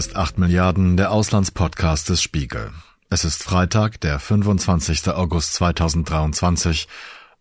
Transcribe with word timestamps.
ist 0.00 0.16
8 0.16 0.38
Milliarden, 0.38 0.96
der 0.96 1.12
Auslandspodcast 1.12 2.08
des 2.08 2.22
Spiegel. 2.22 2.70
Es 3.10 3.26
ist 3.26 3.42
Freitag, 3.42 4.00
der 4.00 4.18
25. 4.18 5.08
August 5.08 5.52
2023 5.56 6.88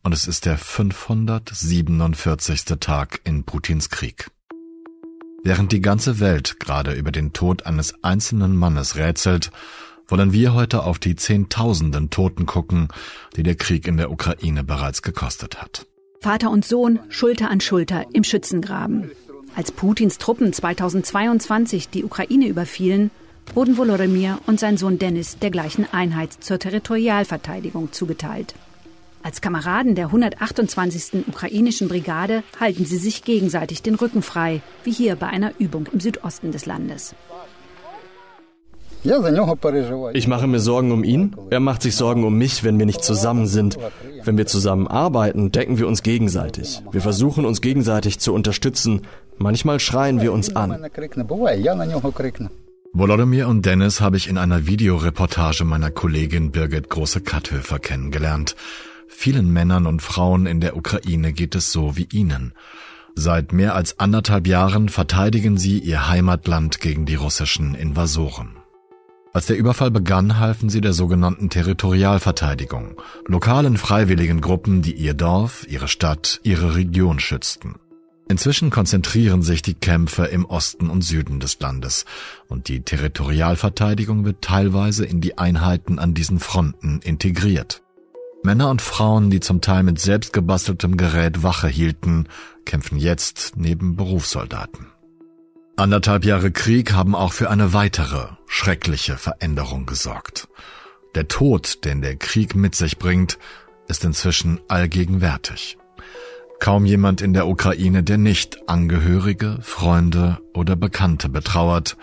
und 0.03 0.13
es 0.13 0.27
ist 0.27 0.45
der 0.45 0.57
547. 0.57 2.65
Tag 2.81 3.21
in 3.23 3.45
Putins 3.45 3.89
Krieg. 3.89 4.29
Während 5.41 5.71
die 5.71 5.79
ganze 5.79 6.19
Welt 6.19 6.59
gerade 6.59 6.95
über 6.95 7.13
den 7.13 7.31
Tod 7.31 7.65
eines 7.65 8.03
einzelnen 8.03 8.57
Mannes 8.57 8.97
rätselt, 8.97 9.51
wollen 10.09 10.33
wir 10.33 10.53
heute 10.53 10.83
auf 10.83 10.99
die 10.99 11.15
Zehntausenden 11.15 12.09
Toten 12.09 12.45
gucken, 12.45 12.89
die 13.37 13.43
der 13.43 13.55
Krieg 13.55 13.87
in 13.87 13.95
der 13.95 14.11
Ukraine 14.11 14.65
bereits 14.65 15.01
gekostet 15.01 15.61
hat. 15.61 15.87
Vater 16.19 16.51
und 16.51 16.65
Sohn 16.65 16.99
Schulter 17.07 17.49
an 17.49 17.61
Schulter 17.61 18.05
im 18.11 18.25
Schützengraben. 18.25 19.11
Als 19.59 19.73
Putins 19.73 20.17
Truppen 20.19 20.53
2022 20.53 21.89
die 21.89 22.05
Ukraine 22.05 22.47
überfielen, 22.47 23.11
wurden 23.53 23.75
Volodymyr 23.75 24.37
und 24.47 24.57
sein 24.57 24.77
Sohn 24.77 24.99
Dennis 24.99 25.37
der 25.37 25.51
gleichen 25.51 25.85
Einheit 25.91 26.31
zur 26.31 26.59
Territorialverteidigung 26.59 27.91
zugeteilt. 27.91 28.55
Als 29.21 29.41
Kameraden 29.41 29.95
der 29.95 30.05
128. 30.05 31.27
ukrainischen 31.27 31.89
Brigade 31.89 32.43
halten 32.57 32.85
sie 32.85 32.95
sich 32.95 33.25
gegenseitig 33.25 33.81
den 33.81 33.95
Rücken 33.95 34.21
frei, 34.21 34.61
wie 34.85 34.93
hier 34.93 35.17
bei 35.17 35.27
einer 35.27 35.51
Übung 35.59 35.89
im 35.91 35.99
Südosten 35.99 36.53
des 36.53 36.65
Landes. 36.65 37.13
Ich 40.13 40.27
mache 40.27 40.47
mir 40.47 40.59
Sorgen 40.59 40.91
um 40.93 41.03
ihn, 41.03 41.35
er 41.49 41.59
macht 41.59 41.81
sich 41.81 41.97
Sorgen 41.97 42.23
um 42.23 42.37
mich, 42.37 42.63
wenn 42.63 42.79
wir 42.79 42.85
nicht 42.85 43.03
zusammen 43.03 43.45
sind. 43.45 43.77
Wenn 44.23 44.37
wir 44.37 44.45
zusammen 44.45 44.87
arbeiten, 44.87 45.51
decken 45.51 45.77
wir 45.77 45.87
uns 45.89 46.01
gegenseitig. 46.01 46.81
Wir 46.91 47.01
versuchen 47.01 47.45
uns 47.45 47.59
gegenseitig 47.59 48.19
zu 48.19 48.33
unterstützen. 48.33 49.01
Manchmal 49.39 49.79
schreien 49.79 50.21
wir 50.21 50.33
uns 50.33 50.55
an. 50.55 50.85
Volodymyr 52.91 53.47
und 53.47 53.65
Dennis 53.65 54.01
habe 54.01 54.17
ich 54.17 54.27
in 54.27 54.37
einer 54.37 54.67
Videoreportage 54.67 55.63
meiner 55.63 55.91
Kollegin 55.91 56.51
Birgit 56.51 56.89
Große-Katthöfer 56.89 57.79
kennengelernt. 57.79 58.55
Vielen 59.07 59.51
Männern 59.51 59.85
und 59.85 60.01
Frauen 60.01 60.45
in 60.45 60.59
der 60.59 60.75
Ukraine 60.75 61.31
geht 61.33 61.55
es 61.55 61.71
so 61.71 61.95
wie 61.95 62.07
ihnen. 62.11 62.53
Seit 63.15 63.53
mehr 63.53 63.75
als 63.75 63.99
anderthalb 63.99 64.47
Jahren 64.47 64.89
verteidigen 64.89 65.57
sie 65.57 65.79
ihr 65.79 66.07
Heimatland 66.09 66.79
gegen 66.79 67.05
die 67.05 67.15
russischen 67.15 67.75
Invasoren. 67.75 68.57
Als 69.31 69.45
der 69.45 69.57
Überfall 69.57 69.91
begann, 69.91 70.39
halfen 70.39 70.69
sie 70.69 70.81
der 70.81 70.93
sogenannten 70.93 71.49
Territorialverteidigung, 71.49 72.99
lokalen 73.27 73.77
freiwilligen 73.77 74.41
Gruppen, 74.41 74.81
die 74.81 74.93
ihr 74.93 75.13
Dorf, 75.13 75.67
ihre 75.69 75.87
Stadt, 75.87 76.39
ihre 76.43 76.75
Region 76.75 77.19
schützten. 77.19 77.75
Inzwischen 78.29 78.69
konzentrieren 78.69 79.41
sich 79.41 79.63
die 79.63 79.73
Kämpfe 79.73 80.25
im 80.25 80.45
Osten 80.45 80.91
und 80.91 81.01
Süden 81.01 81.39
des 81.39 81.59
Landes 81.59 82.05
und 82.47 82.67
die 82.67 82.81
Territorialverteidigung 82.81 84.23
wird 84.23 84.43
teilweise 84.43 85.03
in 85.03 85.19
die 85.19 85.39
Einheiten 85.39 85.97
an 85.97 86.13
diesen 86.13 86.39
Fronten 86.39 86.99
integriert. 87.03 87.81
Männer 88.43 88.69
und 88.69 88.83
Frauen, 88.83 89.31
die 89.31 89.39
zum 89.39 89.61
Teil 89.61 89.81
mit 89.81 89.99
selbstgebasteltem 89.99 90.95
Gerät 90.95 91.41
Wache 91.41 91.67
hielten, 91.67 92.27
kämpfen 92.65 92.99
jetzt 92.99 93.53
neben 93.57 93.95
Berufssoldaten. 93.95 94.85
Anderthalb 95.75 96.23
Jahre 96.23 96.51
Krieg 96.51 96.93
haben 96.93 97.15
auch 97.15 97.33
für 97.33 97.49
eine 97.49 97.73
weitere, 97.73 98.27
schreckliche 98.45 99.17
Veränderung 99.17 99.87
gesorgt. 99.87 100.47
Der 101.15 101.27
Tod, 101.27 101.83
den 101.83 102.03
der 102.03 102.15
Krieg 102.15 102.55
mit 102.55 102.75
sich 102.75 102.99
bringt, 102.99 103.39
ist 103.87 104.05
inzwischen 104.05 104.59
allgegenwärtig. 104.67 105.79
Kaum 106.59 106.85
jemand 106.85 107.21
in 107.21 107.33
der 107.33 107.47
Ukraine, 107.47 108.03
der 108.03 108.17
nicht 108.17 108.67
Angehörige, 108.67 109.59
Freunde 109.61 110.39
oder 110.53 110.75
Bekannte 110.75 111.29
betrauert, 111.29 111.95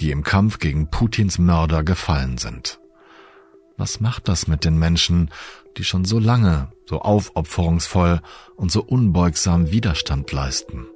die 0.00 0.10
im 0.10 0.24
Kampf 0.24 0.58
gegen 0.58 0.90
Putins 0.90 1.38
Mörder 1.38 1.84
gefallen 1.84 2.36
sind. 2.36 2.80
Was 3.76 4.00
macht 4.00 4.28
das 4.28 4.48
mit 4.48 4.64
den 4.64 4.78
Menschen, 4.78 5.30
die 5.76 5.84
schon 5.84 6.04
so 6.04 6.18
lange, 6.18 6.72
so 6.86 7.00
aufopferungsvoll 7.00 8.20
und 8.56 8.72
so 8.72 8.82
unbeugsam 8.82 9.70
Widerstand 9.70 10.32
leisten? 10.32 10.86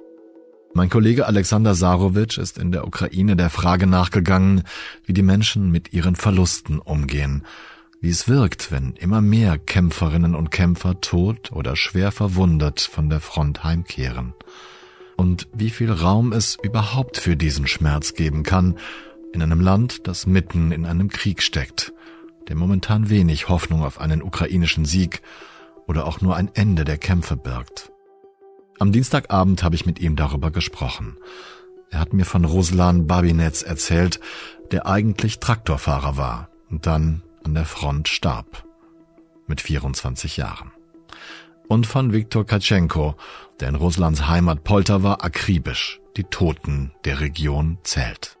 Mein 0.73 0.89
Kollege 0.89 1.25
Alexander 1.25 1.73
Sarowitsch 1.73 2.37
ist 2.37 2.57
in 2.57 2.73
der 2.73 2.85
Ukraine 2.85 3.37
der 3.37 3.49
Frage 3.49 3.87
nachgegangen, 3.87 4.63
wie 5.05 5.13
die 5.13 5.23
Menschen 5.23 5.71
mit 5.71 5.93
ihren 5.93 6.17
Verlusten 6.17 6.79
umgehen, 6.79 7.43
wie 8.05 8.11
es 8.11 8.27
wirkt, 8.27 8.71
wenn 8.71 8.93
immer 8.93 9.19
mehr 9.19 9.57
Kämpferinnen 9.57 10.35
und 10.35 10.51
Kämpfer 10.51 11.01
tot 11.01 11.51
oder 11.51 11.75
schwer 11.75 12.11
verwundet 12.11 12.79
von 12.79 13.09
der 13.09 13.19
Front 13.19 13.63
heimkehren 13.63 14.35
und 15.17 15.47
wie 15.55 15.71
viel 15.71 15.91
Raum 15.91 16.31
es 16.31 16.55
überhaupt 16.61 17.17
für 17.17 17.35
diesen 17.35 17.65
Schmerz 17.65 18.13
geben 18.13 18.43
kann 18.43 18.77
in 19.33 19.41
einem 19.41 19.59
Land, 19.59 20.07
das 20.07 20.27
mitten 20.27 20.71
in 20.71 20.85
einem 20.85 21.09
Krieg 21.09 21.41
steckt, 21.41 21.93
der 22.47 22.55
momentan 22.55 23.09
wenig 23.09 23.49
Hoffnung 23.49 23.83
auf 23.83 23.99
einen 23.99 24.21
ukrainischen 24.21 24.85
Sieg 24.85 25.23
oder 25.87 26.05
auch 26.05 26.21
nur 26.21 26.35
ein 26.35 26.51
Ende 26.53 26.85
der 26.85 26.99
Kämpfe 26.99 27.35
birgt. 27.35 27.91
Am 28.77 28.91
Dienstagabend 28.91 29.63
habe 29.63 29.73
ich 29.73 29.87
mit 29.87 29.99
ihm 29.99 30.15
darüber 30.15 30.51
gesprochen. 30.51 31.17
Er 31.89 32.01
hat 32.01 32.13
mir 32.13 32.25
von 32.25 32.45
Ruslan 32.45 33.07
Babinetz 33.07 33.63
erzählt, 33.63 34.19
der 34.69 34.85
eigentlich 34.85 35.39
Traktorfahrer 35.39 36.17
war 36.17 36.49
und 36.69 36.85
dann 36.85 37.23
an 37.45 37.53
der 37.53 37.65
Front 37.65 38.07
starb. 38.07 38.65
Mit 39.47 39.61
24 39.61 40.37
Jahren. 40.37 40.71
Und 41.67 41.85
von 41.85 42.11
Viktor 42.11 42.45
Katschenko, 42.45 43.15
der 43.59 43.69
in 43.69 43.75
Russlands 43.75 44.27
Heimat 44.27 44.63
Poltawa 44.63 45.19
akribisch 45.21 46.01
die 46.17 46.23
Toten 46.23 46.91
der 47.05 47.19
Region 47.19 47.77
zählt. 47.83 48.37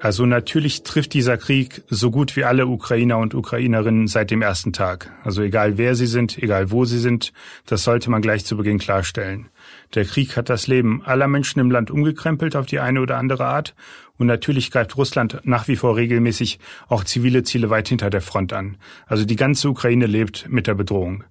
Also 0.00 0.26
natürlich 0.26 0.82
trifft 0.82 1.14
dieser 1.14 1.38
Krieg 1.38 1.82
so 1.88 2.10
gut 2.10 2.36
wie 2.36 2.44
alle 2.44 2.66
Ukrainer 2.66 3.18
und 3.18 3.34
Ukrainerinnen 3.34 4.08
seit 4.08 4.30
dem 4.30 4.42
ersten 4.42 4.72
Tag. 4.72 5.12
Also 5.22 5.42
egal 5.42 5.78
wer 5.78 5.94
sie 5.94 6.06
sind, 6.06 6.36
egal 6.42 6.70
wo 6.72 6.84
sie 6.84 6.98
sind, 6.98 7.32
das 7.66 7.84
sollte 7.84 8.10
man 8.10 8.20
gleich 8.20 8.44
zu 8.44 8.56
Beginn 8.56 8.78
klarstellen. 8.78 9.48
Der 9.94 10.04
Krieg 10.04 10.36
hat 10.36 10.48
das 10.48 10.66
Leben 10.66 11.02
aller 11.04 11.28
Menschen 11.28 11.60
im 11.60 11.70
Land 11.70 11.90
umgekrempelt 11.90 12.56
auf 12.56 12.66
die 12.66 12.80
eine 12.80 13.00
oder 13.00 13.16
andere 13.16 13.46
Art 13.46 13.74
und 14.18 14.26
natürlich 14.26 14.70
greift 14.70 14.96
Russland 14.96 15.40
nach 15.44 15.68
wie 15.68 15.76
vor 15.76 15.96
regelmäßig 15.96 16.58
auch 16.88 17.04
zivile 17.04 17.44
Ziele 17.44 17.70
weit 17.70 17.88
hinter 17.88 18.10
der 18.10 18.20
Front 18.20 18.52
an. 18.52 18.76
Also 19.06 19.24
die 19.24 19.36
ganze 19.36 19.68
Ukraine 19.68 20.06
lebt 20.06 20.48
mit 20.48 20.66
der 20.66 20.74
Bedrohung. 20.74 21.24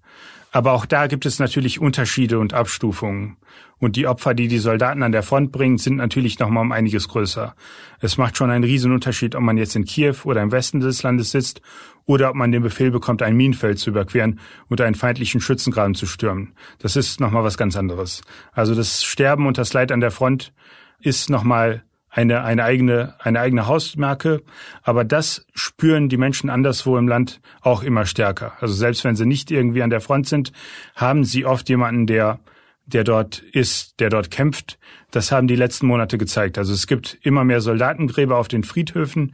Aber 0.54 0.74
auch 0.74 0.86
da 0.86 1.08
gibt 1.08 1.26
es 1.26 1.40
natürlich 1.40 1.82
Unterschiede 1.82 2.38
und 2.38 2.54
Abstufungen. 2.54 3.38
Und 3.80 3.96
die 3.96 4.06
Opfer, 4.06 4.36
die 4.36 4.48
die 4.48 4.60
Soldaten 4.60 5.02
an 5.02 5.12
der 5.12 5.24
Front 5.24 5.52
bringen, 5.52 5.80
sind 5.80 5.96
natürlich 5.96 6.38
noch 6.38 6.50
mal 6.50 6.62
um 6.62 6.72
einiges 6.72 7.08
größer. 7.08 7.56
Es 8.00 8.20
macht 8.20 8.38
schon 8.38 8.52
einen 8.52 8.64
Riesenunterschied, 8.64 9.34
ob 9.34 9.42
man 9.42 9.58
jetzt 9.58 9.76
in 9.76 9.84
Kiew 9.84 10.16
oder 10.26 10.44
im 10.44 10.52
Westen 10.52 10.80
des 10.80 11.02
Landes 11.02 11.32
sitzt 11.32 11.62
oder 12.06 12.30
ob 12.30 12.36
man 12.36 12.52
den 12.52 12.62
Befehl 12.62 12.92
bekommt, 12.92 13.24
ein 13.24 13.36
Minenfeld 13.36 13.80
zu 13.80 13.90
überqueren 13.90 14.40
und 14.70 14.80
einen 14.80 14.94
feindlichen 14.94 15.42
Schützengraben 15.42 15.96
zu 15.96 16.06
stürmen. 16.06 16.54
Das 16.78 16.96
ist 16.96 17.20
noch 17.20 17.32
mal 17.32 17.44
was 17.44 17.58
ganz 17.58 17.76
anderes. 17.76 18.22
Also 18.52 18.76
das 18.76 19.04
Sterben 19.04 19.48
und 19.48 19.58
das 19.58 19.74
Leid 19.74 19.92
an 19.92 20.02
der 20.02 20.12
Front 20.12 20.54
ist 21.00 21.32
noch 21.32 21.44
mal 21.44 21.84
eine, 22.14 22.44
eine 22.44 22.64
eigene, 22.64 23.16
eine 23.20 23.40
eigene 23.40 23.68
Hausmarke. 23.68 24.44
Aber 24.84 25.04
das 25.04 25.46
spüren 25.56 26.10
die 26.10 26.18
Menschen 26.18 26.50
anderswo 26.50 26.98
im 26.98 27.08
Land 27.08 27.42
auch 27.62 27.82
immer 27.84 28.06
stärker. 28.06 28.54
Also 28.60 28.76
selbst 28.76 29.04
wenn 29.04 29.16
sie 29.16 29.26
nicht 29.26 29.50
irgendwie 29.50 29.82
an 29.82 29.90
der 29.90 30.02
Front 30.02 30.28
sind, 30.28 30.52
haben 30.96 31.24
sie 31.24 31.46
oft 31.46 31.68
jemanden, 31.70 32.06
der, 32.06 32.40
der 32.86 33.04
dort 33.04 33.40
ist, 33.40 34.00
der 34.00 34.12
dort 34.12 34.30
kämpft. 34.30 34.78
Das 35.10 35.32
haben 35.32 35.48
die 35.48 35.56
letzten 35.56 35.88
Monate 35.88 36.20
gezeigt. 36.20 36.60
Also 36.60 36.74
es 36.74 36.86
gibt 36.86 37.18
immer 37.24 37.44
mehr 37.44 37.62
Soldatengräber 37.62 38.38
auf 38.38 38.48
den 38.48 38.64
Friedhöfen. 38.64 39.34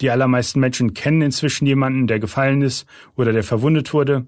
Die 0.00 0.10
allermeisten 0.10 0.60
Menschen 0.60 0.94
kennen 0.94 1.22
inzwischen 1.22 1.66
jemanden, 1.66 2.06
der 2.06 2.20
gefallen 2.20 2.62
ist 2.62 2.86
oder 3.16 3.32
der 3.32 3.42
verwundet 3.42 3.92
wurde 3.92 4.26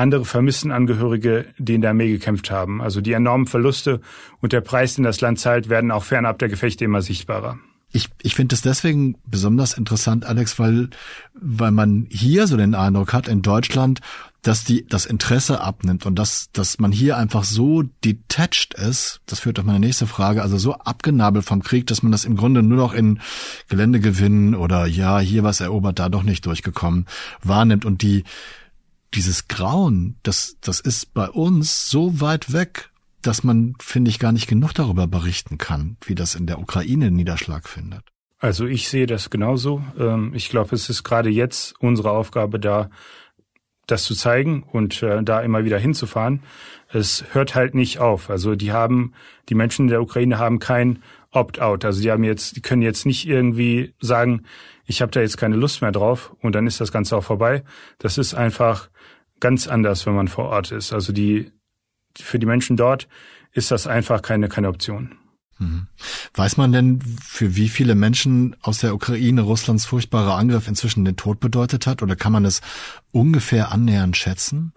andere 0.00 0.24
vermissen 0.24 0.72
Angehörige, 0.72 1.46
die 1.58 1.74
in 1.74 1.80
der 1.80 1.90
Armee 1.90 2.10
gekämpft 2.10 2.50
haben. 2.50 2.82
Also 2.82 3.00
die 3.00 3.12
enormen 3.12 3.46
Verluste 3.46 4.00
und 4.40 4.52
der 4.52 4.60
Preis, 4.60 4.94
den 4.94 5.04
das 5.04 5.20
Land 5.20 5.38
zahlt, 5.38 5.68
werden 5.68 5.90
auch 5.90 6.04
fernab 6.04 6.38
der 6.38 6.48
Gefechte 6.48 6.84
immer 6.84 7.02
sichtbarer. 7.02 7.58
Ich, 7.92 8.08
ich 8.22 8.36
finde 8.36 8.54
es 8.54 8.62
deswegen 8.62 9.16
besonders 9.26 9.76
interessant, 9.76 10.24
Alex, 10.24 10.58
weil, 10.60 10.90
weil 11.34 11.72
man 11.72 12.06
hier 12.08 12.46
so 12.46 12.56
den 12.56 12.76
Eindruck 12.76 13.12
hat 13.12 13.26
in 13.26 13.42
Deutschland, 13.42 14.00
dass 14.42 14.64
die, 14.64 14.86
das 14.86 15.06
Interesse 15.06 15.60
abnimmt 15.60 16.06
und 16.06 16.14
dass, 16.18 16.50
dass 16.52 16.78
man 16.78 16.92
hier 16.92 17.16
einfach 17.16 17.44
so 17.44 17.82
detached 18.04 18.74
ist, 18.74 19.20
das 19.26 19.40
führt 19.40 19.58
auf 19.58 19.64
meine 19.64 19.80
nächste 19.80 20.06
Frage, 20.06 20.40
also 20.42 20.56
so 20.56 20.74
abgenabelt 20.74 21.44
vom 21.44 21.62
Krieg, 21.62 21.86
dass 21.88 22.02
man 22.02 22.12
das 22.12 22.24
im 22.24 22.36
Grunde 22.36 22.62
nur 22.62 22.78
noch 22.78 22.94
in 22.94 23.20
Geländegewinnen 23.68 24.54
oder 24.54 24.86
ja, 24.86 25.18
hier 25.18 25.42
was 25.42 25.60
erobert, 25.60 25.98
da 25.98 26.08
doch 26.08 26.22
nicht 26.22 26.46
durchgekommen 26.46 27.06
wahrnimmt 27.42 27.84
und 27.84 28.02
die, 28.02 28.24
dieses 29.14 29.48
Grauen, 29.48 30.16
das, 30.22 30.56
das 30.60 30.80
ist 30.80 31.14
bei 31.14 31.28
uns 31.28 31.90
so 31.90 32.20
weit 32.20 32.52
weg, 32.52 32.90
dass 33.22 33.44
man, 33.44 33.74
finde 33.80 34.10
ich, 34.10 34.18
gar 34.18 34.32
nicht 34.32 34.46
genug 34.46 34.72
darüber 34.72 35.06
berichten 35.06 35.58
kann, 35.58 35.96
wie 36.04 36.14
das 36.14 36.34
in 36.34 36.46
der 36.46 36.58
Ukraine 36.58 37.10
Niederschlag 37.10 37.68
findet. 37.68 38.02
Also 38.38 38.66
ich 38.66 38.88
sehe 38.88 39.06
das 39.06 39.28
genauso. 39.28 39.82
Ähm, 39.98 40.32
ich 40.34 40.48
glaube, 40.48 40.74
es 40.74 40.88
ist 40.88 41.04
gerade 41.04 41.28
jetzt 41.28 41.74
unsere 41.80 42.10
Aufgabe 42.10 42.58
da, 42.58 42.88
das 43.86 44.04
zu 44.04 44.14
zeigen 44.14 44.62
und 44.62 45.02
äh, 45.02 45.22
da 45.22 45.40
immer 45.40 45.64
wieder 45.64 45.78
hinzufahren. 45.78 46.42
Es 46.88 47.24
hört 47.32 47.54
halt 47.54 47.74
nicht 47.74 47.98
auf. 47.98 48.30
Also 48.30 48.54
die 48.54 48.72
haben, 48.72 49.12
die 49.48 49.54
Menschen 49.54 49.86
in 49.86 49.90
der 49.90 50.00
Ukraine 50.00 50.38
haben 50.38 50.58
kein 50.58 51.02
Opt-out. 51.32 51.84
Also 51.84 52.00
die 52.00 52.10
haben 52.10 52.24
jetzt, 52.24 52.56
die 52.56 52.62
können 52.62 52.82
jetzt 52.82 53.04
nicht 53.04 53.28
irgendwie 53.28 53.94
sagen, 54.00 54.44
ich 54.86 55.02
habe 55.02 55.12
da 55.12 55.20
jetzt 55.20 55.36
keine 55.36 55.56
Lust 55.56 55.82
mehr 55.82 55.92
drauf 55.92 56.34
und 56.40 56.54
dann 56.54 56.66
ist 56.66 56.80
das 56.80 56.92
Ganze 56.92 57.16
auch 57.16 57.24
vorbei. 57.24 57.62
Das 57.98 58.16
ist 58.16 58.34
einfach 58.34 58.88
ganz 59.40 59.66
anders, 59.66 60.06
wenn 60.06 60.14
man 60.14 60.28
vor 60.28 60.46
Ort 60.46 60.72
ist. 60.72 60.92
Also 60.92 61.12
die 61.12 61.50
für 62.18 62.38
die 62.38 62.46
Menschen 62.46 62.76
dort 62.76 63.08
ist 63.52 63.70
das 63.70 63.86
einfach 63.86 64.22
keine 64.22 64.48
keine 64.48 64.68
Option. 64.68 65.16
Mhm. 65.58 65.86
Weiß 66.34 66.56
man 66.56 66.72
denn, 66.72 67.00
für 67.22 67.54
wie 67.54 67.68
viele 67.68 67.94
Menschen 67.94 68.56
aus 68.62 68.78
der 68.78 68.94
Ukraine 68.94 69.42
Russlands 69.42 69.84
furchtbarer 69.84 70.36
Angriff 70.36 70.66
inzwischen 70.66 71.04
den 71.04 71.16
Tod 71.16 71.38
bedeutet 71.38 71.86
hat? 71.86 72.02
Oder 72.02 72.16
kann 72.16 72.32
man 72.32 72.44
es 72.44 72.60
ungefähr 73.12 73.70
annähernd 73.70 74.16
schätzen? 74.16 74.72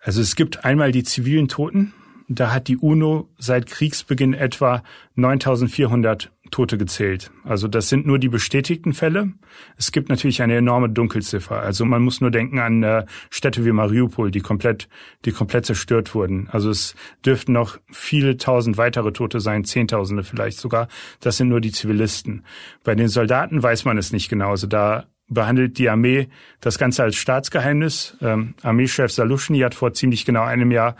Also 0.00 0.20
es 0.20 0.36
gibt 0.36 0.64
einmal 0.64 0.92
die 0.92 1.04
zivilen 1.04 1.48
Toten. 1.48 1.92
Da 2.28 2.52
hat 2.52 2.68
die 2.68 2.78
UNO 2.78 3.28
seit 3.38 3.66
Kriegsbeginn 3.66 4.32
etwa 4.32 4.82
9400 5.14 6.30
Tote 6.54 6.78
gezählt. 6.78 7.32
Also 7.42 7.66
das 7.66 7.88
sind 7.88 8.06
nur 8.06 8.20
die 8.20 8.28
bestätigten 8.28 8.92
Fälle. 8.92 9.32
Es 9.76 9.90
gibt 9.90 10.08
natürlich 10.08 10.40
eine 10.40 10.54
enorme 10.54 10.88
Dunkelziffer. 10.88 11.58
Also 11.58 11.84
man 11.84 12.00
muss 12.00 12.20
nur 12.20 12.30
denken 12.30 12.60
an 12.60 12.84
äh, 12.84 13.06
Städte 13.28 13.64
wie 13.64 13.72
Mariupol, 13.72 14.30
die 14.30 14.38
komplett, 14.38 14.88
die 15.24 15.32
komplett 15.32 15.66
zerstört 15.66 16.14
wurden. 16.14 16.48
Also 16.52 16.70
es 16.70 16.94
dürften 17.26 17.54
noch 17.54 17.78
viele 17.90 18.36
tausend 18.36 18.76
weitere 18.76 19.10
Tote 19.10 19.40
sein, 19.40 19.64
Zehntausende 19.64 20.22
vielleicht 20.22 20.58
sogar. 20.58 20.86
Das 21.18 21.38
sind 21.38 21.48
nur 21.48 21.60
die 21.60 21.72
Zivilisten. 21.72 22.44
Bei 22.84 22.94
den 22.94 23.08
Soldaten 23.08 23.60
weiß 23.60 23.84
man 23.84 23.98
es 23.98 24.12
nicht 24.12 24.28
genau. 24.28 24.50
Also 24.50 24.68
da 24.68 25.06
behandelt 25.26 25.76
die 25.78 25.90
Armee 25.90 26.28
das 26.60 26.78
Ganze 26.78 27.02
als 27.02 27.16
Staatsgeheimnis. 27.16 28.16
Ähm, 28.22 28.54
Armeechef 28.62 29.10
Salushny 29.10 29.58
hat 29.58 29.74
vor 29.74 29.92
ziemlich 29.92 30.24
genau 30.24 30.44
einem 30.44 30.70
Jahr 30.70 30.94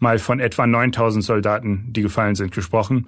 mal 0.00 0.18
von 0.18 0.40
etwa 0.40 0.66
9000 0.66 1.24
Soldaten, 1.24 1.92
die 1.92 2.02
gefallen 2.02 2.34
sind, 2.34 2.52
gesprochen. 2.52 3.06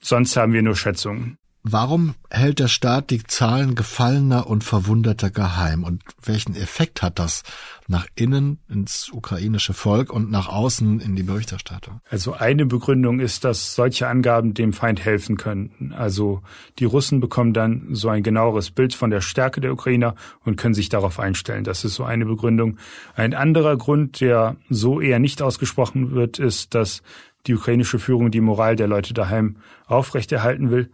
Sonst 0.00 0.36
haben 0.36 0.52
wir 0.52 0.62
nur 0.62 0.76
Schätzungen. 0.76 1.38
Warum 1.62 2.14
hält 2.30 2.58
der 2.58 2.68
Staat 2.68 3.10
die 3.10 3.22
Zahlen 3.22 3.74
Gefallener 3.74 4.46
und 4.46 4.64
Verwundeter 4.64 5.28
geheim? 5.28 5.84
Und 5.84 6.02
welchen 6.24 6.56
Effekt 6.56 7.02
hat 7.02 7.18
das 7.18 7.42
nach 7.86 8.06
innen 8.14 8.60
ins 8.70 9.10
ukrainische 9.12 9.74
Volk 9.74 10.10
und 10.10 10.30
nach 10.30 10.48
außen 10.48 11.00
in 11.00 11.16
die 11.16 11.22
Berichterstattung? 11.22 12.00
Also 12.08 12.32
eine 12.32 12.64
Begründung 12.64 13.20
ist, 13.20 13.44
dass 13.44 13.74
solche 13.74 14.08
Angaben 14.08 14.54
dem 14.54 14.72
Feind 14.72 15.04
helfen 15.04 15.36
könnten. 15.36 15.92
Also 15.92 16.40
die 16.78 16.86
Russen 16.86 17.20
bekommen 17.20 17.52
dann 17.52 17.88
so 17.94 18.08
ein 18.08 18.22
genaueres 18.22 18.70
Bild 18.70 18.94
von 18.94 19.10
der 19.10 19.20
Stärke 19.20 19.60
der 19.60 19.74
Ukrainer 19.74 20.14
und 20.46 20.56
können 20.56 20.74
sich 20.74 20.88
darauf 20.88 21.20
einstellen. 21.20 21.64
Das 21.64 21.84
ist 21.84 21.94
so 21.94 22.04
eine 22.04 22.24
Begründung. 22.24 22.78
Ein 23.14 23.34
anderer 23.34 23.76
Grund, 23.76 24.22
der 24.22 24.56
so 24.70 24.98
eher 24.98 25.18
nicht 25.18 25.42
ausgesprochen 25.42 26.12
wird, 26.12 26.38
ist, 26.38 26.74
dass 26.74 27.02
die 27.46 27.54
ukrainische 27.54 27.98
Führung 27.98 28.30
die 28.30 28.40
Moral 28.40 28.76
der 28.76 28.86
Leute 28.86 29.14
daheim 29.14 29.56
aufrechterhalten 29.86 30.70
will. 30.70 30.90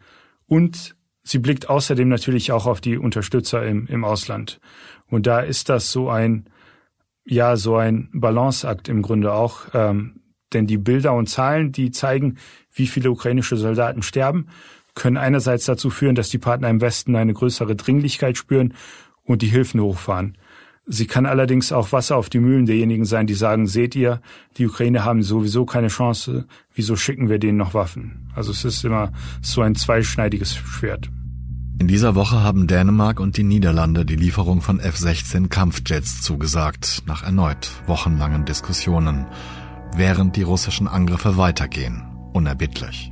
Und 0.47 0.97
sie 1.23 1.39
blickt 1.39 1.69
außerdem 1.69 2.09
natürlich 2.09 2.53
auch 2.53 2.67
auf 2.67 2.81
die 2.81 2.97
Unterstützer 2.99 3.67
im, 3.67 3.87
im 3.87 4.05
Ausland. 4.05 4.61
Und 5.09 5.27
da 5.27 5.41
ist 5.41 5.69
das 5.69 5.91
so 5.91 6.09
ein, 6.09 6.49
ja, 7.25 7.57
so 7.57 7.77
ein 7.77 8.09
Balanceakt 8.13 8.89
im 8.89 9.03
Grunde 9.03 9.33
auch. 9.33 9.67
Ähm, 9.75 10.21
denn 10.53 10.67
die 10.67 10.79
Bilder 10.79 11.13
und 11.13 11.29
Zahlen, 11.29 11.73
die 11.73 11.91
zeigen, 11.91 12.39
wie 12.73 12.87
viele 12.87 13.11
ukrainische 13.11 13.57
Soldaten 13.57 14.03
sterben, 14.03 14.49
können 14.95 15.17
einerseits 15.17 15.67
dazu 15.67 15.91
führen, 15.91 16.15
dass 16.15 16.31
die 16.31 16.39
Partner 16.39 16.71
im 16.71 16.81
Westen 16.81 17.17
eine 17.17 17.35
größere 17.35 17.77
Dringlichkeit 17.77 18.39
spüren 18.39 18.75
und 19.23 19.43
die 19.43 19.49
Hilfen 19.49 19.81
hochfahren. 19.81 20.39
Sie 20.89 21.07
kann 21.07 21.27
allerdings 21.27 21.73
auch 21.73 21.91
Wasser 21.91 22.17
auf 22.17 22.29
die 22.31 22.39
Mühlen 22.39 22.65
derjenigen 22.65 23.05
sein, 23.05 23.27
die 23.27 23.35
sagen, 23.35 23.67
seht 23.67 23.97
ihr, 23.97 24.21
die 24.57 24.67
Ukraine 24.67 25.05
haben 25.05 25.25
sowieso 25.25 25.67
keine 25.67 25.89
Chance, 25.89 26.47
wieso 26.75 26.95
schicken 26.95 27.29
wir 27.29 27.41
denen 27.41 27.59
noch 27.59 27.75
Waffen? 27.75 28.31
Also 28.37 28.53
es 28.53 28.65
ist 28.65 28.85
immer 28.85 29.13
so 29.43 29.63
ein 29.63 29.75
zweischneidiges 29.75 30.55
Schwert. 30.55 31.11
In 31.81 31.89
dieser 31.89 32.15
Woche 32.15 32.41
haben 32.41 32.69
Dänemark 32.69 33.19
und 33.19 33.37
die 33.37 33.43
Niederlande 33.43 34.07
die 34.07 34.17
Lieferung 34.17 34.63
von 34.63 34.79
F-16 34.79 35.49
Kampfjets 35.49 36.23
zugesagt, 36.23 37.03
nach 37.07 37.25
erneut 37.25 37.71
wochenlangen 37.87 38.45
Diskussionen, 38.45 39.27
während 39.95 40.37
die 40.37 40.43
russischen 40.43 40.87
Angriffe 40.87 41.37
weitergehen, 41.37 42.05
unerbittlich. 42.33 43.11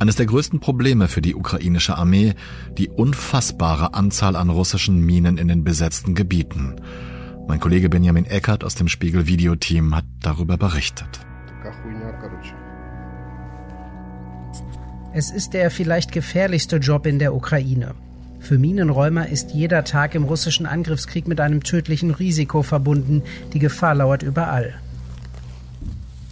Eines 0.00 0.16
der 0.16 0.24
größten 0.24 0.60
Probleme 0.60 1.08
für 1.08 1.20
die 1.20 1.34
ukrainische 1.34 1.98
Armee 1.98 2.32
die 2.78 2.88
unfassbare 2.88 3.92
Anzahl 3.92 4.34
an 4.34 4.48
russischen 4.48 5.04
Minen 5.04 5.36
in 5.36 5.46
den 5.46 5.62
besetzten 5.62 6.14
Gebieten. 6.14 6.76
Mein 7.46 7.60
Kollege 7.60 7.90
Benjamin 7.90 8.24
Eckert 8.24 8.64
aus 8.64 8.74
dem 8.74 8.88
Spiegel 8.88 9.26
Videoteam 9.26 9.94
hat 9.94 10.06
darüber 10.20 10.56
berichtet. 10.56 11.20
Es 15.12 15.30
ist 15.30 15.52
der 15.52 15.70
vielleicht 15.70 16.12
gefährlichste 16.12 16.76
Job 16.76 17.04
in 17.04 17.18
der 17.18 17.34
Ukraine. 17.34 17.94
Für 18.38 18.56
Minenräumer 18.56 19.28
ist 19.28 19.50
jeder 19.50 19.84
Tag 19.84 20.14
im 20.14 20.24
russischen 20.24 20.64
Angriffskrieg 20.64 21.28
mit 21.28 21.40
einem 21.40 21.62
tödlichen 21.62 22.12
Risiko 22.12 22.62
verbunden. 22.62 23.22
Die 23.52 23.58
Gefahr 23.58 23.96
lauert 23.96 24.22
überall. 24.22 24.80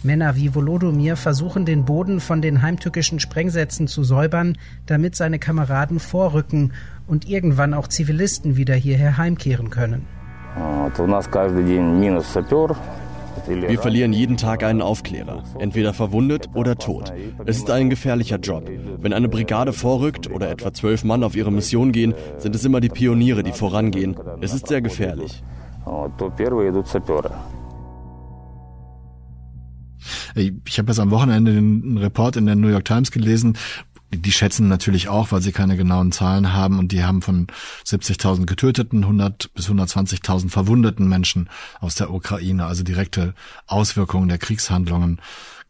Männer 0.03 0.35
wie 0.35 0.55
Volodomir 0.55 1.15
versuchen 1.17 1.65
den 1.65 1.83
Boden 1.85 2.19
von 2.19 2.41
den 2.41 2.61
heimtückischen 2.61 3.19
Sprengsätzen 3.19 3.87
zu 3.87 4.03
säubern, 4.03 4.57
damit 4.85 5.15
seine 5.15 5.39
Kameraden 5.39 5.99
vorrücken 5.99 6.73
und 7.07 7.27
irgendwann 7.27 7.73
auch 7.73 7.87
Zivilisten 7.87 8.55
wieder 8.55 8.75
hierher 8.75 9.17
heimkehren 9.17 9.69
können. 9.69 10.05
Wir 13.47 13.79
verlieren 13.79 14.13
jeden 14.13 14.37
Tag 14.37 14.63
einen 14.63 14.81
Aufklärer, 14.81 15.43
entweder 15.59 15.93
verwundet 15.93 16.49
oder 16.53 16.75
tot. 16.75 17.13
Es 17.45 17.57
ist 17.57 17.69
ein 17.69 17.89
gefährlicher 17.89 18.37
Job. 18.37 18.69
Wenn 18.99 19.13
eine 19.13 19.29
Brigade 19.29 19.73
vorrückt 19.73 20.29
oder 20.29 20.49
etwa 20.49 20.73
zwölf 20.73 21.03
Mann 21.03 21.23
auf 21.23 21.35
ihre 21.35 21.51
Mission 21.51 21.91
gehen, 21.91 22.13
sind 22.37 22.55
es 22.55 22.65
immer 22.65 22.79
die 22.79 22.89
Pioniere, 22.89 23.43
die 23.43 23.51
vorangehen. 23.51 24.15
Es 24.41 24.53
ist 24.53 24.67
sehr 24.67 24.81
gefährlich. 24.81 25.43
Ich 30.35 30.79
habe 30.79 30.89
jetzt 30.89 30.99
am 30.99 31.11
Wochenende 31.11 31.51
einen 31.51 31.97
Report 31.97 32.35
in 32.35 32.45
der 32.45 32.55
New 32.55 32.69
York 32.69 32.85
Times 32.85 33.11
gelesen. 33.11 33.57
Die 34.11 34.31
schätzen 34.31 34.67
natürlich 34.67 35.07
auch, 35.07 35.31
weil 35.31 35.41
sie 35.41 35.51
keine 35.51 35.77
genauen 35.77 36.11
Zahlen 36.11 36.51
haben 36.53 36.79
und 36.79 36.91
die 36.91 37.03
haben 37.03 37.21
von 37.21 37.47
70.000 37.85 38.47
getöteten, 38.47 39.03
100 39.03 39.53
bis 39.53 39.69
120.000 39.69 40.49
verwundeten 40.49 41.07
Menschen 41.07 41.47
aus 41.79 41.95
der 41.95 42.11
Ukraine, 42.11 42.65
also 42.65 42.83
direkte 42.83 43.35
Auswirkungen 43.67 44.27
der 44.27 44.39
Kriegshandlungen 44.39 45.21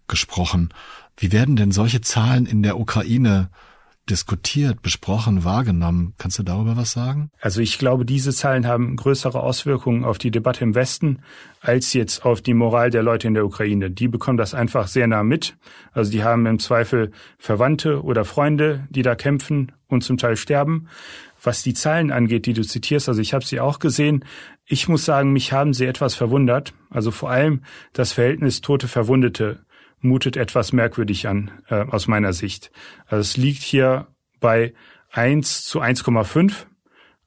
gesprochen. 0.08 0.74
Wie 1.18 1.34
werden 1.34 1.58
denn 1.58 1.74
solche 1.74 2.00
Zahlen 2.00 2.46
in 2.46 2.64
der 2.64 2.80
Ukraine 2.80 3.50
diskutiert, 4.10 4.82
besprochen, 4.82 5.44
wahrgenommen. 5.44 6.14
Kannst 6.18 6.40
du 6.40 6.44
darüber 6.44 6.76
was 6.76 6.92
sagen? 6.92 7.30
Also 7.40 7.62
ich 7.62 7.78
glaube, 7.78 8.06
diese 8.06 8.34
Zahlen 8.34 8.68
haben 8.68 8.96
größere 8.96 9.40
Auswirkungen 9.40 10.04
auf 10.04 10.18
die 10.18 10.32
Debatte 10.32 10.64
im 10.64 10.76
Westen 10.76 11.20
als 11.62 11.94
jetzt 11.94 12.26
auf 12.26 12.42
die 12.42 12.54
Moral 12.54 12.90
der 12.90 13.04
Leute 13.04 13.28
in 13.28 13.34
der 13.34 13.46
Ukraine. 13.46 13.92
Die 13.92 14.08
bekommen 14.08 14.38
das 14.38 14.54
einfach 14.54 14.88
sehr 14.88 15.08
nah 15.08 15.24
mit. 15.24 15.58
Also 15.92 16.12
die 16.12 16.24
haben 16.24 16.46
im 16.46 16.60
Zweifel 16.60 17.12
Verwandte 17.38 18.04
oder 18.04 18.26
Freunde, 18.26 18.88
die 18.90 19.02
da 19.02 19.16
kämpfen 19.16 19.72
und 19.88 20.04
zum 20.04 20.18
Teil 20.18 20.38
sterben. 20.38 20.88
Was 21.42 21.64
die 21.64 21.74
Zahlen 21.74 22.12
angeht, 22.12 22.46
die 22.46 22.54
du 22.54 22.64
zitierst, 22.64 23.08
also 23.08 23.22
ich 23.22 23.34
habe 23.34 23.46
sie 23.46 23.60
auch 23.60 23.80
gesehen. 23.80 24.26
Ich 24.66 24.88
muss 24.88 25.06
sagen, 25.06 25.32
mich 25.32 25.54
haben 25.54 25.74
sie 25.74 25.86
etwas 25.86 26.16
verwundert. 26.16 26.74
Also 26.90 27.12
vor 27.12 27.30
allem 27.30 27.62
das 27.94 28.12
Verhältnis 28.12 28.62
Tote 28.62 28.88
Verwundete 28.88 29.60
mutet 30.02 30.38
etwas 30.38 30.74
merkwürdig 30.74 31.28
an, 31.28 31.52
äh, 31.70 31.84
aus 31.84 32.08
meiner 32.08 32.34
Sicht. 32.34 32.72
Also 33.08 33.22
es 33.22 33.38
liegt 33.38 33.62
hier 33.62 34.08
bei 34.40 34.74
1 35.12 35.66
zu 35.66 35.82
1,5 35.82 36.66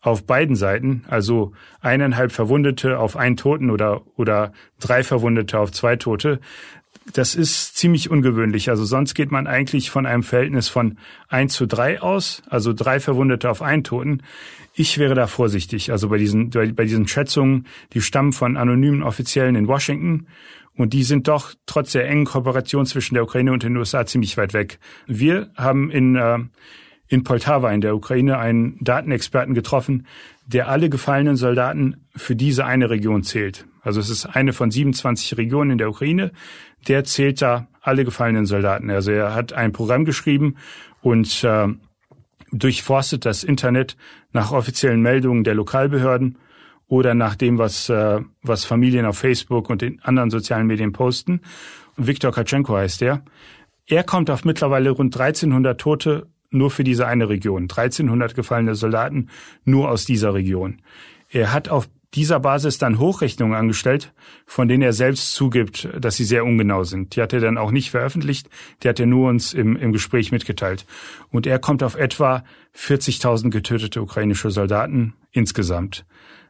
auf 0.01 0.27
beiden 0.27 0.57
Seiten, 0.57 1.05
also 1.09 1.53
eineinhalb 1.81 2.33
Verwundete 2.33 2.99
auf 2.99 3.17
einen 3.17 3.37
Toten 3.37 3.71
oder, 3.71 4.03
oder 4.17 4.53
drei 4.81 5.05
Verwundete 5.05 5.59
auf 5.59 5.71
zwei 5.71 5.97
Tote. 5.97 6.41
Das 7.15 7.35
ist 7.35 7.77
ziemlich 7.77 8.11
ungewöhnlich. 8.11 8.69
Also 8.69 8.85
sonst 8.85 9.15
geht 9.15 9.31
man 9.31 9.47
eigentlich 9.47 9.91
von 9.91 10.07
einem 10.07 10.23
Verhältnis 10.23 10.69
von 10.69 10.99
1 11.29 11.55
zu 11.55 11.67
3 11.67 12.01
aus, 12.01 12.43
also 12.49 12.73
drei 12.73 13.01
Verwundete 13.01 13.49
auf 13.49 13.63
einen 13.63 13.85
Toten. 13.85 14.23
Ich 14.75 14.99
wäre 14.99 15.15
da 15.15 15.27
vorsichtig. 15.27 15.93
Also 15.93 16.09
bei 16.09 16.19
diesen, 16.19 16.51
bei 16.51 16.85
diesen 16.85 17.07
Schätzungen, 17.07 17.67
die 17.93 18.01
stammen 18.01 18.33
von 18.33 18.57
anonymen 18.57 19.03
Offiziellen 19.03 19.55
in 19.55 19.69
Washington 19.69 20.27
und 20.77 20.93
die 20.93 21.03
sind 21.03 21.29
doch 21.29 21.55
trotz 21.67 21.93
der 21.93 22.09
engen 22.09 22.25
Kooperation 22.25 22.87
zwischen 22.87 23.15
der 23.15 23.25
Ukraine 23.25 23.53
und 23.53 23.63
den 23.63 23.77
USA 23.77 24.07
ziemlich 24.07 24.37
weit 24.37 24.55
weg. 24.55 24.79
Wir 25.07 25.51
haben 25.57 25.91
in, 25.91 26.17
äh, 26.17 26.39
in 27.09 27.25
Poltava 27.25 27.71
in 27.73 27.83
der 27.83 27.95
Ukraine 27.95 28.39
einen 28.39 28.79
Datenexperten 28.81 29.55
getroffen, 29.55 30.07
der 30.47 30.69
alle 30.69 30.89
gefallenen 30.89 31.37
Soldaten 31.37 32.07
für 32.17 32.35
diese 32.35 32.65
eine 32.65 32.91
Region 32.91 33.23
zählt. 33.23 33.67
Also 33.83 34.01
es 34.01 34.09
ist 34.09 34.27
eine 34.27 34.53
von 34.53 34.71
27 34.71 35.37
Regionen 35.37 35.73
in 35.73 35.79
der 35.79 35.91
Ukraine. 35.91 36.33
Der 36.89 37.05
zählt 37.05 37.43
da 37.43 37.69
alle 37.81 38.05
gefallenen 38.05 38.47
Soldaten. 38.47 38.91
Also 38.91 39.11
er 39.11 39.35
hat 39.35 39.53
ein 39.53 39.73
Programm 39.73 40.05
geschrieben 40.05 40.57
und 41.01 41.45
äh, 41.45 41.69
durchforstet 42.53 43.25
das 43.25 43.45
Internet 43.45 43.97
nach 44.33 44.53
offiziellen 44.53 45.03
Meldungen 45.03 45.45
der 45.45 45.55
Lokalbehörden 45.55 46.39
oder 46.93 47.15
nach 47.15 47.37
dem, 47.37 47.57
was, 47.57 47.89
äh, 47.89 48.21
was 48.43 48.67
Familien 48.67 49.07
auf 49.07 49.17
Facebook 49.17 49.71
und 49.71 49.81
den 49.81 50.03
anderen 50.03 50.29
sozialen 50.29 50.67
Medien 50.67 50.93
posten. 50.93 51.41
Viktor 51.97 52.33
Katschenko 52.33 52.77
heißt 52.77 53.01
der. 53.01 53.25
Er 53.87 54.05
kommt 54.05 54.29
auf 54.29 54.45
mittlerweile 54.45 54.91
rund 54.91 55.19
1300 55.19 55.81
Tote 55.81 56.27
nur 56.51 56.71
für 56.71 56.85
diese 56.85 57.07
eine 57.07 57.31
Region. 57.31 57.63
1300 57.63 58.35
gefallene 58.35 58.75
Soldaten 58.75 59.31
nur 59.65 59.89
aus 59.89 60.05
dieser 60.05 60.35
Region. 60.35 60.83
Er 61.31 61.55
hat 61.55 61.71
auf 61.71 61.89
dieser 62.13 62.41
Basis 62.41 62.77
dann 62.77 62.99
Hochrechnungen 62.99 63.57
angestellt, 63.57 64.13
von 64.45 64.69
denen 64.69 64.83
er 64.83 64.93
selbst 64.93 65.33
zugibt, 65.33 65.89
dass 65.99 66.17
sie 66.17 66.25
sehr 66.25 66.45
ungenau 66.45 66.85
sind. 66.85 67.17
Die 67.17 67.23
hat 67.23 67.33
er 67.33 67.41
dann 67.41 67.57
auch 67.57 67.71
nicht 67.71 67.91
veröffentlicht, 67.91 68.51
die 68.83 68.91
hat 68.91 69.01
er 69.01 69.07
nur 69.07 69.31
uns 69.31 69.55
im, 69.55 69.77
im 69.77 69.93
Gespräch 69.93 70.31
mitgeteilt. 70.31 70.85
Und 71.31 71.47
er 71.47 71.59
kommt 71.59 71.83
auf 71.83 71.95
etwa 71.95 72.45
40.000 72.77 73.49
getötete 73.49 74.03
ukrainische 74.03 74.51
Soldaten 74.51 75.15
insgesamt. 75.31 76.05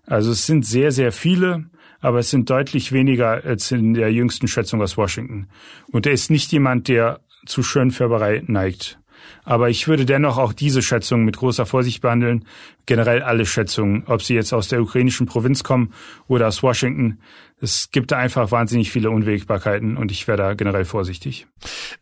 Also 0.07 0.33
es 0.33 0.47
sind 0.47 0.67
sehr, 0.67 0.93
sehr 0.93 1.13
viele, 1.13 1.67
aber 2.01 2.19
es 2.19 2.31
sind 2.31 2.51
deutlich 2.51 2.93
weniger 2.93 3.45
als 3.45 3.71
in 3.71 3.95
der 3.95 4.13
jüngsten 4.13 4.49
Schätzung 4.49 4.83
aus 4.83 4.97
Washington. 4.97 5.47
Und 5.91 6.07
er 6.07 6.13
ist 6.13 6.31
nicht 6.31 6.51
jemand, 6.53 6.89
der 6.89 7.21
zu 7.47 7.63
Schönfärberei 7.63 8.43
neigt. 8.47 8.99
Aber 9.45 9.71
ich 9.71 9.89
würde 9.89 10.07
dennoch 10.07 10.39
auch 10.39 10.53
diese 10.53 10.83
Schätzungen 10.83 11.25
mit 11.25 11.37
großer 11.37 11.67
Vorsicht 11.67 12.01
behandeln. 12.01 12.45
Generell 12.87 13.23
alle 13.23 13.45
Schätzungen, 13.45 14.05
ob 14.07 14.23
sie 14.23 14.35
jetzt 14.35 14.53
aus 14.53 14.69
der 14.69 14.81
ukrainischen 14.81 15.27
Provinz 15.27 15.65
kommen 15.65 15.93
oder 16.29 16.47
aus 16.47 16.63
Washington. 16.63 17.19
Es 17.61 17.91
gibt 17.91 18.13
da 18.13 18.19
einfach 18.19 18.51
wahnsinnig 18.51 18.91
viele 18.91 19.11
Unwägbarkeiten 19.11 19.97
und 19.97 20.13
ich 20.13 20.27
wäre 20.29 20.39
da 20.39 20.55
generell 20.55 20.85
vorsichtig. 20.85 21.47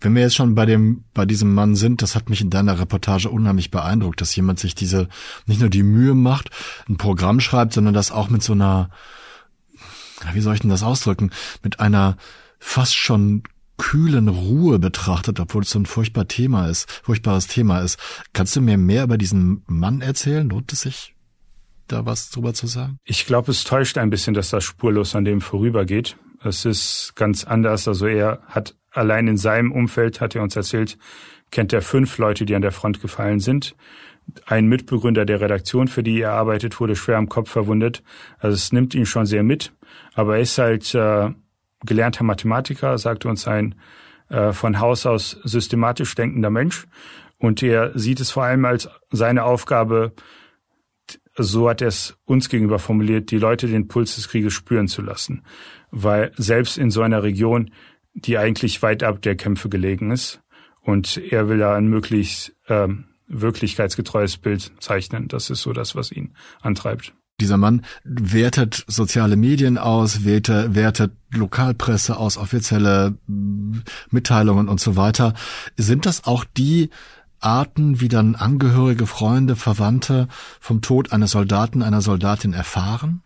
Wenn 0.00 0.14
wir 0.14 0.22
jetzt 0.22 0.34
schon 0.34 0.54
bei 0.54 0.66
dem, 0.66 1.04
bei 1.14 1.26
diesem 1.26 1.54
Mann 1.54 1.76
sind, 1.76 2.02
das 2.02 2.14
hat 2.14 2.30
mich 2.30 2.40
in 2.40 2.50
deiner 2.50 2.78
Reportage 2.78 3.30
unheimlich 3.30 3.70
beeindruckt, 3.70 4.20
dass 4.20 4.34
jemand 4.36 4.58
sich 4.58 4.74
diese, 4.74 5.08
nicht 5.46 5.60
nur 5.60 5.70
die 5.70 5.82
Mühe 5.82 6.14
macht, 6.14 6.50
ein 6.88 6.96
Programm 6.96 7.40
schreibt, 7.40 7.72
sondern 7.72 7.94
das 7.94 8.12
auch 8.12 8.30
mit 8.30 8.42
so 8.42 8.52
einer, 8.52 8.90
wie 10.32 10.40
soll 10.40 10.54
ich 10.54 10.60
denn 10.60 10.70
das 10.70 10.82
ausdrücken, 10.82 11.30
mit 11.62 11.80
einer 11.80 12.16
fast 12.58 12.96
schon 12.96 13.42
kühlen 13.80 14.28
Ruhe 14.28 14.78
betrachtet, 14.78 15.40
obwohl 15.40 15.62
es 15.62 15.70
so 15.70 15.78
ein 15.78 15.86
furchtbar 15.86 16.28
Thema 16.28 16.68
ist, 16.68 16.90
furchtbares 17.02 17.46
Thema 17.46 17.80
ist. 17.80 17.98
Kannst 18.34 18.54
du 18.54 18.60
mir 18.60 18.76
mehr 18.76 19.04
über 19.04 19.16
diesen 19.16 19.62
Mann 19.66 20.02
erzählen? 20.02 20.48
Lohnt 20.48 20.72
es 20.72 20.82
sich, 20.82 21.14
da 21.88 22.04
was 22.04 22.30
drüber 22.30 22.52
zu 22.52 22.66
sagen? 22.66 22.98
Ich 23.04 23.24
glaube, 23.24 23.50
es 23.50 23.64
täuscht 23.64 23.96
ein 23.96 24.10
bisschen, 24.10 24.34
dass 24.34 24.50
das 24.50 24.64
spurlos 24.64 25.14
an 25.14 25.24
dem 25.24 25.40
vorübergeht. 25.40 26.18
Es 26.44 26.66
ist 26.66 27.12
ganz 27.16 27.44
anders. 27.44 27.88
Also 27.88 28.06
er 28.06 28.40
hat 28.48 28.76
allein 28.90 29.28
in 29.28 29.38
seinem 29.38 29.72
Umfeld, 29.72 30.20
hat 30.20 30.34
er 30.34 30.42
uns 30.42 30.56
erzählt, 30.56 30.98
kennt 31.50 31.72
er 31.72 31.80
fünf 31.80 32.18
Leute, 32.18 32.44
die 32.44 32.54
an 32.54 32.62
der 32.62 32.72
Front 32.72 33.00
gefallen 33.00 33.40
sind. 33.40 33.74
Ein 34.44 34.66
Mitbegründer 34.66 35.24
der 35.24 35.40
Redaktion, 35.40 35.88
für 35.88 36.02
die 36.02 36.20
er 36.20 36.32
arbeitet, 36.32 36.78
wurde 36.80 36.96
schwer 36.96 37.16
am 37.16 37.30
Kopf 37.30 37.50
verwundet. 37.50 38.02
Also 38.38 38.54
es 38.54 38.72
nimmt 38.72 38.94
ihn 38.94 39.06
schon 39.06 39.24
sehr 39.24 39.42
mit. 39.42 39.72
Aber 40.14 40.36
er 40.36 40.42
ist 40.42 40.58
halt 40.58 40.94
äh, 40.94 41.30
gelernter 41.84 42.24
Mathematiker, 42.24 42.98
sagte 42.98 43.28
uns 43.28 43.46
ein 43.46 43.74
äh, 44.28 44.52
von 44.52 44.80
Haus 44.80 45.06
aus 45.06 45.38
systematisch 45.44 46.14
denkender 46.14 46.50
Mensch. 46.50 46.86
Und 47.38 47.62
er 47.62 47.98
sieht 47.98 48.20
es 48.20 48.30
vor 48.30 48.44
allem 48.44 48.64
als 48.64 48.88
seine 49.10 49.44
Aufgabe, 49.44 50.12
so 51.36 51.68
hat 51.68 51.80
er 51.80 51.88
es 51.88 52.18
uns 52.24 52.48
gegenüber 52.48 52.78
formuliert, 52.78 53.30
die 53.30 53.38
Leute 53.38 53.66
den 53.66 53.88
Puls 53.88 54.16
des 54.16 54.28
Krieges 54.28 54.52
spüren 54.52 54.88
zu 54.88 55.02
lassen. 55.02 55.42
Weil 55.90 56.32
selbst 56.36 56.76
in 56.76 56.90
so 56.90 57.02
einer 57.02 57.22
Region, 57.22 57.70
die 58.14 58.36
eigentlich 58.38 58.82
weit 58.82 59.02
ab 59.02 59.22
der 59.22 59.36
Kämpfe 59.36 59.68
gelegen 59.68 60.10
ist, 60.10 60.42
und 60.82 61.18
er 61.18 61.48
will 61.48 61.58
da 61.58 61.76
ein 61.76 61.88
möglichst 61.88 62.56
ähm, 62.68 63.04
wirklichkeitsgetreues 63.26 64.38
Bild 64.38 64.72
zeichnen. 64.80 65.28
Das 65.28 65.50
ist 65.50 65.62
so 65.62 65.72
das, 65.72 65.94
was 65.94 66.10
ihn 66.10 66.34
antreibt. 66.62 67.14
Dieser 67.40 67.56
Mann 67.56 67.82
wertet 68.04 68.84
soziale 68.86 69.36
Medien 69.36 69.78
aus, 69.78 70.24
wertet, 70.24 70.74
wertet 70.74 71.12
Lokalpresse 71.32 72.16
aus, 72.16 72.36
offizielle 72.36 73.16
Mitteilungen 74.10 74.68
und 74.68 74.80
so 74.80 74.96
weiter. 74.96 75.34
Sind 75.76 76.06
das 76.06 76.26
auch 76.26 76.44
die 76.44 76.90
Arten, 77.40 78.00
wie 78.00 78.08
dann 78.08 78.34
Angehörige, 78.34 79.06
Freunde, 79.06 79.56
Verwandte 79.56 80.28
vom 80.60 80.82
Tod 80.82 81.12
eines 81.12 81.30
Soldaten, 81.30 81.82
einer 81.82 82.02
Soldatin 82.02 82.52
erfahren? 82.52 83.22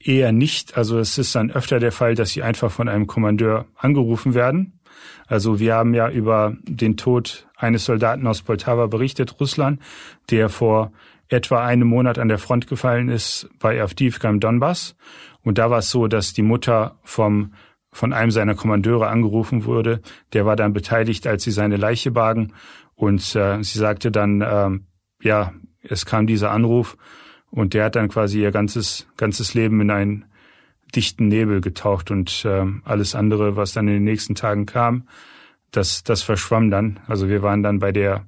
Eher 0.00 0.32
nicht. 0.32 0.76
Also 0.76 0.98
es 0.98 1.18
ist 1.18 1.34
dann 1.34 1.50
öfter 1.50 1.78
der 1.78 1.92
Fall, 1.92 2.14
dass 2.14 2.30
sie 2.30 2.42
einfach 2.42 2.70
von 2.70 2.88
einem 2.88 3.06
Kommandeur 3.06 3.66
angerufen 3.76 4.34
werden. 4.34 4.80
Also 5.26 5.58
wir 5.60 5.74
haben 5.74 5.94
ja 5.94 6.08
über 6.08 6.56
den 6.62 6.96
Tod 6.96 7.46
eines 7.56 7.84
Soldaten 7.84 8.26
aus 8.26 8.42
Poltava 8.42 8.86
berichtet, 8.86 9.40
Russland, 9.40 9.80
der 10.30 10.48
vor 10.48 10.92
etwa 11.34 11.64
einen 11.64 11.86
Monat 11.86 12.18
an 12.18 12.28
der 12.28 12.38
Front 12.38 12.66
gefallen 12.66 13.08
ist 13.08 13.50
bei 13.58 13.82
Avdivka 13.82 14.28
im 14.30 14.40
Donbass. 14.40 14.96
Und 15.42 15.58
da 15.58 15.70
war 15.70 15.78
es 15.80 15.90
so, 15.90 16.08
dass 16.08 16.32
die 16.32 16.42
Mutter 16.42 16.98
vom 17.02 17.52
von 17.92 18.12
einem 18.12 18.32
seiner 18.32 18.56
Kommandeure 18.56 19.06
angerufen 19.06 19.66
wurde. 19.66 20.00
Der 20.32 20.44
war 20.44 20.56
dann 20.56 20.72
beteiligt, 20.72 21.28
als 21.28 21.44
sie 21.44 21.52
seine 21.52 21.76
Leiche 21.76 22.10
bargen. 22.10 22.52
Und 22.96 23.36
äh, 23.36 23.62
sie 23.62 23.78
sagte 23.78 24.10
dann, 24.10 24.40
äh, 24.40 24.70
ja, 25.22 25.52
es 25.80 26.04
kam 26.04 26.26
dieser 26.26 26.50
Anruf 26.50 26.96
und 27.50 27.72
der 27.72 27.84
hat 27.84 27.96
dann 27.96 28.08
quasi 28.08 28.40
ihr 28.40 28.50
ganzes 28.50 29.06
ganzes 29.16 29.54
Leben 29.54 29.80
in 29.80 29.90
einen 29.90 30.24
dichten 30.94 31.28
Nebel 31.28 31.60
getaucht 31.60 32.10
und 32.10 32.44
äh, 32.44 32.64
alles 32.84 33.14
andere, 33.14 33.56
was 33.56 33.72
dann 33.72 33.88
in 33.88 33.94
den 33.94 34.04
nächsten 34.04 34.34
Tagen 34.34 34.66
kam, 34.66 35.08
das 35.70 36.02
das 36.02 36.22
verschwamm 36.22 36.70
dann. 36.70 37.00
Also 37.06 37.28
wir 37.28 37.42
waren 37.42 37.62
dann 37.62 37.78
bei 37.78 37.92
der 37.92 38.26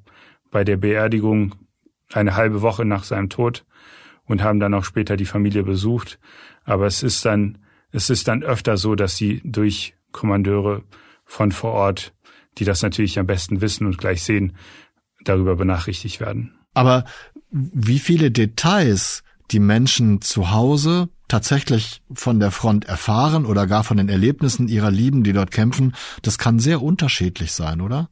bei 0.50 0.64
der 0.64 0.76
Beerdigung 0.76 1.54
eine 2.12 2.36
halbe 2.36 2.62
Woche 2.62 2.84
nach 2.84 3.04
seinem 3.04 3.28
Tod 3.28 3.64
und 4.24 4.42
haben 4.42 4.60
dann 4.60 4.74
auch 4.74 4.84
später 4.84 5.16
die 5.16 5.24
Familie 5.24 5.62
besucht. 5.62 6.18
Aber 6.64 6.86
es 6.86 7.02
ist 7.02 7.24
dann, 7.24 7.58
es 7.92 8.10
ist 8.10 8.28
dann 8.28 8.42
öfter 8.42 8.76
so, 8.76 8.94
dass 8.94 9.16
sie 9.16 9.40
durch 9.44 9.94
Kommandeure 10.12 10.82
von 11.24 11.52
vor 11.52 11.72
Ort, 11.72 12.12
die 12.58 12.64
das 12.64 12.82
natürlich 12.82 13.18
am 13.18 13.26
besten 13.26 13.60
wissen 13.60 13.86
und 13.86 13.98
gleich 13.98 14.22
sehen, 14.22 14.56
darüber 15.24 15.56
benachrichtigt 15.56 16.20
werden. 16.20 16.58
Aber 16.74 17.04
wie 17.50 17.98
viele 17.98 18.30
Details 18.30 19.22
die 19.50 19.60
Menschen 19.60 20.20
zu 20.20 20.50
Hause 20.50 21.08
tatsächlich 21.28 22.02
von 22.12 22.40
der 22.40 22.50
Front 22.50 22.84
erfahren 22.84 23.46
oder 23.46 23.66
gar 23.66 23.84
von 23.84 23.96
den 23.96 24.08
Erlebnissen 24.08 24.68
ihrer 24.68 24.90
Lieben, 24.90 25.24
die 25.24 25.32
dort 25.32 25.50
kämpfen, 25.50 25.94
das 26.22 26.38
kann 26.38 26.58
sehr 26.58 26.82
unterschiedlich 26.82 27.52
sein, 27.52 27.80
oder? 27.80 28.08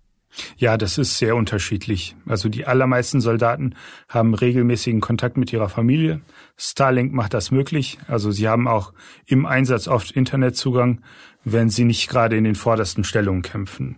Ja, 0.56 0.76
das 0.76 0.98
ist 0.98 1.18
sehr 1.18 1.36
unterschiedlich. 1.36 2.16
Also 2.26 2.48
die 2.48 2.66
allermeisten 2.66 3.20
Soldaten 3.20 3.74
haben 4.08 4.34
regelmäßigen 4.34 5.00
Kontakt 5.00 5.36
mit 5.36 5.52
ihrer 5.52 5.68
Familie. 5.68 6.20
Starlink 6.56 7.12
macht 7.12 7.34
das 7.34 7.50
möglich. 7.50 7.98
Also 8.08 8.30
sie 8.30 8.48
haben 8.48 8.68
auch 8.68 8.92
im 9.26 9.46
Einsatz 9.46 9.88
oft 9.88 10.10
Internetzugang, 10.10 11.00
wenn 11.44 11.70
sie 11.70 11.84
nicht 11.84 12.08
gerade 12.08 12.36
in 12.36 12.44
den 12.44 12.54
vordersten 12.54 13.04
Stellungen 13.04 13.42
kämpfen. 13.42 13.96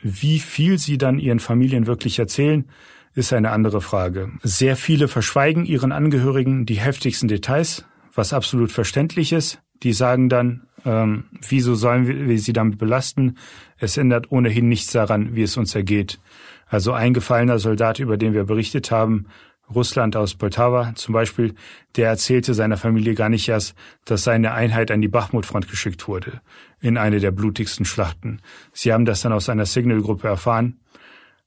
Wie 0.00 0.40
viel 0.40 0.78
sie 0.78 0.98
dann 0.98 1.18
ihren 1.18 1.40
Familien 1.40 1.86
wirklich 1.86 2.18
erzählen, 2.18 2.68
ist 3.14 3.32
eine 3.32 3.50
andere 3.50 3.80
Frage. 3.80 4.30
Sehr 4.42 4.76
viele 4.76 5.06
verschweigen 5.06 5.64
ihren 5.64 5.92
Angehörigen 5.92 6.66
die 6.66 6.80
heftigsten 6.80 7.28
Details, 7.28 7.84
was 8.14 8.32
absolut 8.32 8.72
verständlich 8.72 9.32
ist. 9.32 9.60
Die 9.82 9.92
sagen 9.92 10.28
dann, 10.28 10.66
ähm, 10.84 11.24
wieso 11.48 11.74
sollen 11.74 12.28
wir, 12.28 12.38
sie 12.38 12.52
damit 12.52 12.78
belasten? 12.78 13.36
Es 13.78 13.96
ändert 13.96 14.30
ohnehin 14.30 14.68
nichts 14.68 14.92
daran, 14.92 15.34
wie 15.34 15.42
es 15.42 15.56
uns 15.56 15.74
ergeht. 15.74 16.20
Also 16.66 16.92
ein 16.92 17.14
gefallener 17.14 17.58
Soldat, 17.58 17.98
über 17.98 18.16
den 18.16 18.32
wir 18.32 18.44
berichtet 18.44 18.90
haben, 18.90 19.26
Russland 19.74 20.16
aus 20.16 20.34
Poltava 20.34 20.92
zum 20.94 21.12
Beispiel, 21.14 21.54
der 21.96 22.08
erzählte 22.08 22.54
seiner 22.54 22.76
Familie 22.76 23.14
gar 23.14 23.28
nicht 23.28 23.48
erst, 23.48 23.74
dass 24.04 24.24
seine 24.24 24.52
Einheit 24.52 24.90
an 24.90 25.00
die 25.00 25.08
Bachmut-Front 25.08 25.68
geschickt 25.68 26.08
wurde, 26.08 26.40
in 26.80 26.98
eine 26.98 27.20
der 27.20 27.30
blutigsten 27.30 27.84
Schlachten. 27.84 28.40
Sie 28.72 28.92
haben 28.92 29.04
das 29.04 29.22
dann 29.22 29.32
aus 29.32 29.48
einer 29.48 29.66
Signal-Gruppe 29.66 30.28
erfahren. 30.28 30.78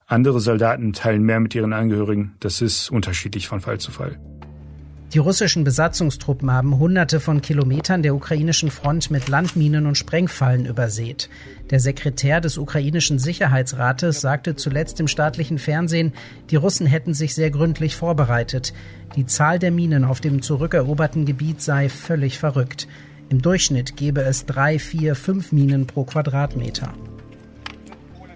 Andere 0.07 0.39
Soldaten 0.39 0.93
teilen 0.93 1.23
mehr 1.23 1.39
mit 1.39 1.55
ihren 1.55 1.73
Angehörigen. 1.73 2.35
Das 2.39 2.61
ist 2.61 2.91
unterschiedlich 2.91 3.47
von 3.47 3.59
Fall 3.59 3.79
zu 3.79 3.91
Fall. 3.91 4.19
Die 5.15 5.19
russischen 5.19 5.63
Besatzungstruppen 5.63 6.51
haben 6.51 6.77
hunderte 6.77 7.21
von 7.21 7.41
Kilometern 7.41 8.03
der 8.03 8.15
ukrainischen 8.15 8.69
Front 8.69 9.11
mit 9.11 9.29
Landminen 9.29 9.85
und 9.85 9.97
Sprengfallen 9.97 10.65
übersät. 10.65 11.29
Der 11.69 11.79
Sekretär 11.79 12.41
des 12.41 12.57
ukrainischen 12.57 13.17
Sicherheitsrates 13.17 14.19
sagte 14.19 14.57
zuletzt 14.57 14.99
im 14.99 15.07
staatlichen 15.07 15.57
Fernsehen, 15.57 16.11
die 16.49 16.57
Russen 16.57 16.85
hätten 16.85 17.13
sich 17.13 17.33
sehr 17.33 17.49
gründlich 17.49 17.95
vorbereitet. 17.95 18.73
Die 19.15 19.25
Zahl 19.25 19.57
der 19.57 19.71
Minen 19.71 20.03
auf 20.03 20.19
dem 20.19 20.41
zurückeroberten 20.41 21.23
Gebiet 21.23 21.61
sei 21.61 21.87
völlig 21.87 22.37
verrückt. 22.37 22.89
Im 23.29 23.41
Durchschnitt 23.41 23.95
gebe 23.95 24.19
es 24.19 24.45
drei, 24.45 24.79
vier, 24.79 25.15
fünf 25.15 25.53
Minen 25.53 25.87
pro 25.87 26.03
Quadratmeter. 26.03 26.93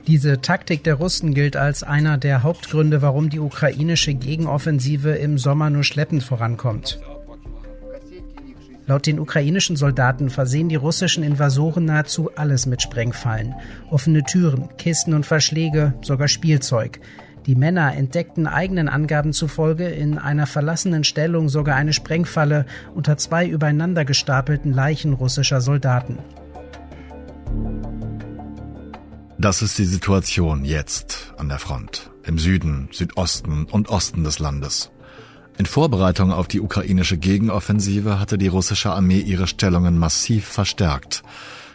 Diese 0.09 0.41
Taktik 0.41 0.83
der 0.83 0.95
Russen 0.95 1.35
gilt 1.35 1.55
als 1.55 1.83
einer 1.83 2.17
der 2.17 2.41
Hauptgründe, 2.41 3.03
warum 3.03 3.29
die 3.29 3.37
ukrainische 3.37 4.15
Gegenoffensive 4.15 5.11
im 5.11 5.37
Sommer 5.37 5.69
nur 5.69 5.83
schleppend 5.83 6.23
vorankommt. 6.23 6.99
Laut 8.87 9.05
den 9.05 9.19
ukrainischen 9.19 9.75
Soldaten 9.75 10.31
versehen 10.31 10.67
die 10.67 10.77
russischen 10.77 11.23
Invasoren 11.23 11.85
nahezu 11.85 12.31
alles 12.35 12.65
mit 12.65 12.81
Sprengfallen. 12.81 13.53
Offene 13.91 14.23
Türen, 14.23 14.69
Kisten 14.79 15.13
und 15.13 15.27
Verschläge, 15.27 15.93
sogar 16.01 16.27
Spielzeug. 16.27 16.99
Die 17.45 17.53
Männer 17.53 17.93
entdeckten 17.95 18.47
eigenen 18.47 18.89
Angaben 18.89 19.31
zufolge 19.31 19.89
in 19.89 20.17
einer 20.17 20.47
verlassenen 20.47 21.03
Stellung 21.03 21.49
sogar 21.49 21.75
eine 21.75 21.93
Sprengfalle 21.93 22.65
unter 22.95 23.17
zwei 23.17 23.45
übereinander 23.45 24.05
gestapelten 24.05 24.73
Leichen 24.73 25.13
russischer 25.13 25.61
Soldaten. 25.61 26.17
Das 29.41 29.61
ist 29.61 29.77
die 29.77 29.85
Situation 29.85 30.65
jetzt 30.65 31.33
an 31.37 31.47
der 31.47 31.59
Front, 31.59 32.11
im 32.25 32.37
Süden, 32.37 32.89
Südosten 32.91 33.63
und 33.71 33.87
Osten 33.87 34.25
des 34.25 34.39
Landes. 34.39 34.91
In 35.57 35.65
Vorbereitung 35.65 36.33
auf 36.33 36.49
die 36.49 36.59
ukrainische 36.59 37.17
Gegenoffensive 37.17 38.19
hatte 38.19 38.37
die 38.37 38.49
russische 38.49 38.91
Armee 38.91 39.21
ihre 39.21 39.47
Stellungen 39.47 39.97
massiv 39.97 40.45
verstärkt. 40.45 41.23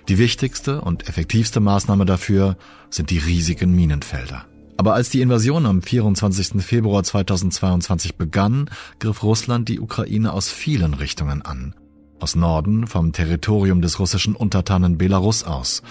Die 0.09 0.19
wichtigste 0.19 0.83
und 0.83 1.09
effektivste 1.09 1.61
Maßnahme 1.61 2.05
dafür 2.05 2.59
sind 2.91 3.09
die 3.09 3.17
riesigen 3.17 3.75
Minenfelder. 3.75 4.45
Aber 4.77 4.93
als 4.93 5.09
die 5.09 5.23
Invasion 5.23 5.65
am 5.65 5.81
24. 5.81 6.63
Februar 6.63 7.03
2022 7.03 8.17
begann, 8.17 8.69
griff 8.99 9.23
Russland 9.23 9.71
die 9.71 9.81
Ukraine 9.81 10.35
aus 10.35 10.51
vielen 10.51 10.93
Richtungen 10.93 11.41
an. 11.41 11.75
Aus 12.21 12.37
Norden 12.37 12.87
vom 12.87 13.13
Territorium 13.13 13.83
des 13.83 13.99
russischen 13.99 14.35
Untertanen 14.35 14.99
Belarus 14.99 15.45
aus, 15.45 15.83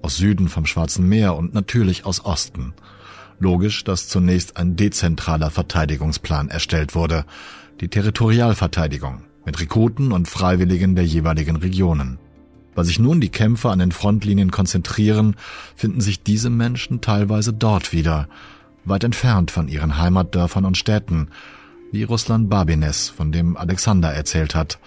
aus 0.00 0.16
Süden 0.16 0.48
vom 0.48 0.66
Schwarzen 0.66 1.08
Meer 1.08 1.36
und 1.36 1.54
natürlich 1.54 2.06
aus 2.06 2.24
Osten. 2.24 2.74
Logisch, 3.38 3.84
dass 3.84 4.08
zunächst 4.08 4.56
ein 4.56 4.76
dezentraler 4.76 5.50
Verteidigungsplan 5.50 6.48
erstellt 6.48 6.94
wurde, 6.94 7.24
die 7.80 7.88
Territorialverteidigung 7.88 9.22
mit 9.44 9.60
Rekruten 9.60 10.12
und 10.12 10.28
Freiwilligen 10.28 10.94
der 10.94 11.04
jeweiligen 11.04 11.56
Regionen. 11.56 12.18
Weil 12.74 12.84
sich 12.84 12.98
nun 12.98 13.20
die 13.20 13.28
Kämpfer 13.28 13.70
an 13.70 13.80
den 13.80 13.92
Frontlinien 13.92 14.50
konzentrieren, 14.50 15.36
finden 15.76 16.00
sich 16.00 16.22
diese 16.22 16.48
Menschen 16.48 17.00
teilweise 17.00 17.52
dort 17.52 17.92
wieder, 17.92 18.28
weit 18.84 19.04
entfernt 19.04 19.50
von 19.50 19.68
ihren 19.68 19.98
Heimatdörfern 19.98 20.64
und 20.64 20.78
Städten, 20.78 21.28
wie 21.90 22.04
Ruslan 22.04 22.48
Babines, 22.48 23.10
von 23.10 23.32
dem 23.32 23.56
Alexander 23.56 24.10
erzählt 24.12 24.54
hat, 24.54 24.78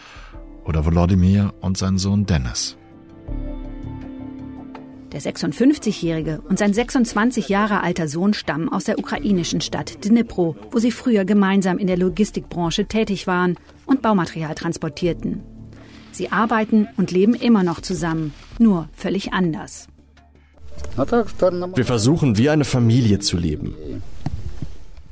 oder 0.66 0.86
Volodymyr 0.86 1.54
und 1.62 1.78
sein 1.78 1.98
Sohn 1.98 2.26
Dennis. 2.26 2.78
Der 5.12 5.22
56-Jährige 5.22 6.42
und 6.50 6.60
sein 6.60 6.74
26 6.74 7.48
Jahre 7.48 7.82
alter 7.82 8.10
Sohn 8.10 8.34
stammen 8.34 8.68
aus 8.68 8.84
der 8.84 9.00
ukrainischen 9.00 9.62
Stadt 9.62 10.04
Dnipro, 10.04 10.58
wo 10.72 10.80
sie 10.80 10.92
früher 10.92 11.24
gemeinsam 11.24 11.78
in 11.78 11.88
der 11.88 11.98
Logistikbranche 11.98 12.86
tätig 12.86 13.26
waren 13.26 13.56
und 13.86 14.02
Baumaterial 14.02 14.56
transportierten. 14.56 15.42
Sie 16.12 16.32
arbeiten 16.32 16.90
und 16.98 17.12
leben 17.12 17.34
immer 17.34 17.64
noch 17.64 17.80
zusammen, 17.80 18.34
nur 18.60 18.90
völlig 18.94 19.32
anders. 19.32 19.88
Wir 20.98 21.86
versuchen 21.86 22.38
wie 22.38 22.50
eine 22.50 22.66
Familie 22.66 23.20
zu 23.20 23.38
leben. 23.38 23.76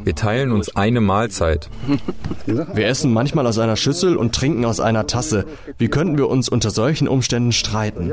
Wir 0.03 0.15
teilen 0.15 0.51
uns 0.51 0.75
eine 0.75 1.01
Mahlzeit. 1.01 1.69
Wir 2.45 2.87
essen 2.87 3.13
manchmal 3.13 3.47
aus 3.47 3.57
einer 3.57 3.77
Schüssel 3.77 4.17
und 4.17 4.35
trinken 4.35 4.65
aus 4.65 4.79
einer 4.79 5.07
Tasse. 5.07 5.45
Wie 5.77 5.87
könnten 5.87 6.17
wir 6.17 6.27
uns 6.29 6.49
unter 6.49 6.71
solchen 6.71 7.07
Umständen 7.07 7.51
streiten? 7.51 8.11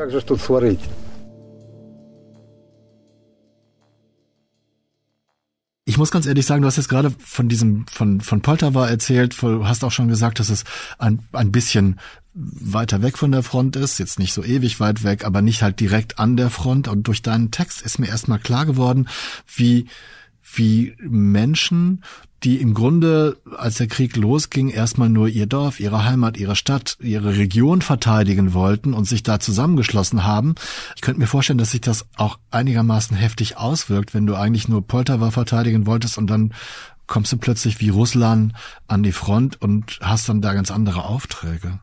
Ich 5.85 5.99
muss 5.99 6.12
ganz 6.12 6.26
ehrlich 6.26 6.47
sagen, 6.47 6.62
du 6.62 6.68
hast 6.68 6.76
jetzt 6.76 6.88
gerade 6.88 7.12
von 7.18 7.49
diesem, 7.49 7.85
von, 7.90 8.20
von 8.20 8.42
Poltawa 8.42 8.87
erzählt, 8.87 9.37
du 9.42 9.66
hast 9.66 9.82
auch 9.82 9.90
schon 9.90 10.06
gesagt, 10.06 10.38
dass 10.38 10.49
es 10.49 10.62
ein, 10.99 11.26
ein 11.32 11.50
bisschen 11.50 11.99
weiter 12.32 13.02
weg 13.02 13.18
von 13.18 13.32
der 13.32 13.42
Front 13.42 13.75
ist, 13.75 13.99
jetzt 13.99 14.20
nicht 14.20 14.32
so 14.32 14.44
ewig 14.44 14.78
weit 14.78 15.02
weg, 15.02 15.25
aber 15.25 15.42
nicht 15.42 15.62
halt 15.62 15.80
direkt 15.80 16.20
an 16.20 16.37
der 16.37 16.50
Front. 16.50 16.87
Und 16.87 17.09
durch 17.09 17.23
deinen 17.23 17.50
Text 17.50 17.82
ist 17.82 17.99
mir 17.99 18.06
erstmal 18.06 18.38
klar 18.38 18.66
geworden, 18.66 19.09
wie, 19.52 19.87
wie 20.54 20.95
Menschen, 20.99 22.02
die 22.42 22.57
im 22.61 22.73
Grunde, 22.73 23.37
als 23.57 23.76
der 23.76 23.87
Krieg 23.87 24.16
losging, 24.16 24.71
erstmal 24.71 25.11
nur 25.11 25.28
ihr 25.28 25.47
Dorf, 25.47 25.78
ihre 25.78 26.04
Heimat, 26.04 26.38
ihre 26.38 26.57
Stadt, 26.57 26.97
ihre 27.00 27.37
Region 27.37 27.83
verteidigen 27.83 28.54
wollten 28.54 28.95
und 28.95 29.04
sich 29.04 29.23
da 29.23 29.40
zusammengeschlossen 29.40 30.25
haben. 30.25 30.54
Ich 30.97 31.02
könnte 31.02 31.21
mir 31.21 31.26
vorstellen, 31.26 31.59
dass 31.59 31.73
sich 31.73 31.83
das 31.83 32.07
auch 32.16 32.38
einigermaßen 32.50 33.16
heftig 33.16 33.59
auswirkt, 33.59 34.14
wenn 34.14 34.26
du 34.26 34.37
eigentlich 34.37 34.69
nur 34.69 34.87
Poltawa 34.87 35.30
verteidigen 35.30 35.86
wolltest 35.86 36.17
und 36.17 36.28
dann 36.28 36.54
kommst 37.06 37.32
du 37.32 37.36
plötzlich 37.36 37.80
wie 37.80 37.89
Russland 37.91 38.54
an 38.86 39.02
die 39.02 39.13
Front 39.13 39.60
und 39.60 39.99
hast 40.00 40.28
dann 40.28 40.41
da 40.41 40.54
ganz 40.54 40.71
andere 40.71 41.04
Aufträge. 41.04 41.80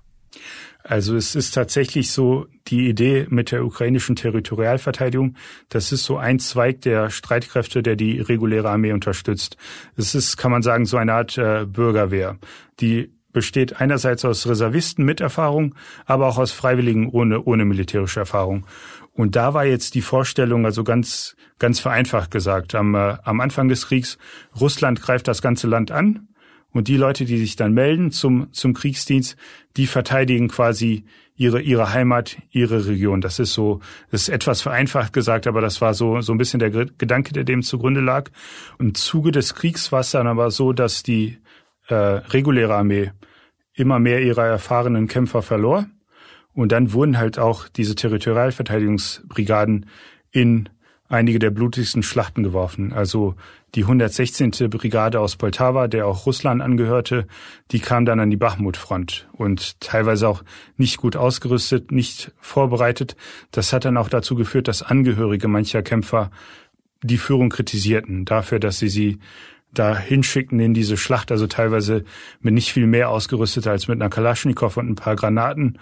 Also 0.87 1.17
es 1.17 1.35
ist 1.35 1.53
tatsächlich 1.53 2.11
so 2.11 2.47
die 2.67 2.87
Idee 2.87 3.27
mit 3.29 3.51
der 3.51 3.65
ukrainischen 3.65 4.15
Territorialverteidigung, 4.15 5.35
das 5.67 5.91
ist 5.91 6.05
so 6.05 6.17
ein 6.17 6.39
Zweig 6.39 6.81
der 6.81 7.09
Streitkräfte, 7.09 7.83
der 7.83 7.97
die 7.97 8.21
reguläre 8.21 8.69
Armee 8.69 8.93
unterstützt. 8.93 9.57
Es 9.97 10.15
ist, 10.15 10.37
kann 10.37 10.51
man 10.51 10.61
sagen, 10.61 10.85
so 10.85 10.95
eine 10.95 11.13
Art 11.13 11.37
äh, 11.37 11.65
Bürgerwehr, 11.65 12.37
die 12.79 13.11
besteht 13.33 13.81
einerseits 13.81 14.23
aus 14.23 14.47
Reservisten 14.47 15.03
mit 15.03 15.19
Erfahrung, 15.19 15.75
aber 16.05 16.27
auch 16.27 16.37
aus 16.37 16.53
Freiwilligen 16.53 17.09
ohne, 17.09 17.43
ohne 17.43 17.65
militärische 17.65 18.21
Erfahrung. 18.21 18.65
Und 19.11 19.35
da 19.35 19.53
war 19.53 19.65
jetzt 19.65 19.93
die 19.93 20.01
Vorstellung, 20.01 20.65
also 20.65 20.85
ganz, 20.85 21.35
ganz 21.59 21.81
vereinfacht 21.81 22.31
gesagt, 22.31 22.75
am, 22.75 22.95
äh, 22.95 23.17
am 23.23 23.41
Anfang 23.41 23.67
des 23.67 23.87
Kriegs, 23.87 24.17
Russland 24.57 25.01
greift 25.01 25.27
das 25.27 25.41
ganze 25.41 25.67
Land 25.67 25.91
an 25.91 26.29
und 26.77 26.87
die 26.87 26.97
Leute, 26.97 27.25
die 27.25 27.39
sich 27.39 27.55
dann 27.55 27.73
melden 27.73 28.11
zum, 28.11 28.53
zum 28.53 28.75
Kriegsdienst, 28.75 29.35
die 29.77 29.87
verteidigen 29.87 30.47
quasi 30.47 31.05
ihre, 31.35 31.59
ihre 31.59 31.91
Heimat, 31.91 32.37
ihre 32.51 32.85
Region. 32.85 33.19
Das 33.19 33.39
ist 33.39 33.53
so, 33.53 33.79
das 34.11 34.23
ist 34.23 34.29
etwas 34.29 34.61
vereinfacht 34.61 35.11
gesagt, 35.11 35.47
aber 35.47 35.59
das 35.59 35.81
war 35.81 35.95
so, 35.95 36.21
so 36.21 36.33
ein 36.33 36.37
bisschen 36.37 36.59
der 36.59 36.69
Gedanke, 36.69 37.33
der 37.33 37.45
dem 37.45 37.63
zugrunde 37.63 37.99
lag. 37.99 38.29
Im 38.77 38.93
Zuge 38.93 39.31
des 39.31 39.55
Kriegs 39.55 39.91
war 39.91 40.01
es 40.01 40.11
dann 40.11 40.27
aber 40.27 40.51
so, 40.51 40.71
dass 40.71 41.01
die 41.01 41.39
äh, 41.87 41.95
reguläre 41.95 42.75
Armee 42.75 43.11
immer 43.73 43.97
mehr 43.97 44.21
ihrer 44.21 44.45
erfahrenen 44.45 45.07
Kämpfer 45.07 45.41
verlor. 45.41 45.87
Und 46.53 46.71
dann 46.71 46.93
wurden 46.93 47.17
halt 47.17 47.39
auch 47.39 47.67
diese 47.69 47.95
Territorialverteidigungsbrigaden 47.95 49.87
in 50.29 50.69
einige 51.09 51.39
der 51.39 51.51
blutigsten 51.51 52.03
Schlachten 52.03 52.43
geworfen. 52.43 52.93
Also 52.93 53.35
die 53.75 53.83
116. 53.83 54.51
Brigade 54.69 55.19
aus 55.19 55.35
Poltawa, 55.35 55.87
der 55.87 56.07
auch 56.07 56.25
Russland 56.25 56.61
angehörte, 56.61 57.27
die 57.71 57.79
kam 57.79 58.05
dann 58.05 58.19
an 58.19 58.29
die 58.29 58.37
Bachmut-Front 58.37 59.27
und 59.33 59.79
teilweise 59.79 60.27
auch 60.27 60.43
nicht 60.77 60.97
gut 60.97 61.15
ausgerüstet, 61.15 61.91
nicht 61.91 62.31
vorbereitet. 62.39 63.15
Das 63.51 63.73
hat 63.73 63.85
dann 63.85 63.97
auch 63.97 64.09
dazu 64.09 64.35
geführt, 64.35 64.67
dass 64.67 64.83
Angehörige 64.83 65.47
mancher 65.47 65.81
Kämpfer 65.81 66.31
die 67.03 67.17
Führung 67.17 67.49
kritisierten 67.49 68.25
dafür, 68.25 68.59
dass 68.59 68.79
sie 68.79 68.89
sie 68.89 69.19
da 69.73 69.97
hinschickten 69.97 70.59
in 70.59 70.73
diese 70.73 70.97
Schlacht, 70.97 71.31
also 71.31 71.45
teilweise 71.45 72.03
mit 72.39 72.53
nicht 72.53 72.71
viel 72.71 72.87
mehr 72.87 73.09
ausgerüstet 73.09 73.67
als 73.67 73.87
mit 73.87 74.01
einer 74.01 74.09
Kalaschnikow 74.09 74.75
und 74.77 74.89
ein 74.89 74.95
paar 74.95 75.15
Granaten. 75.15 75.77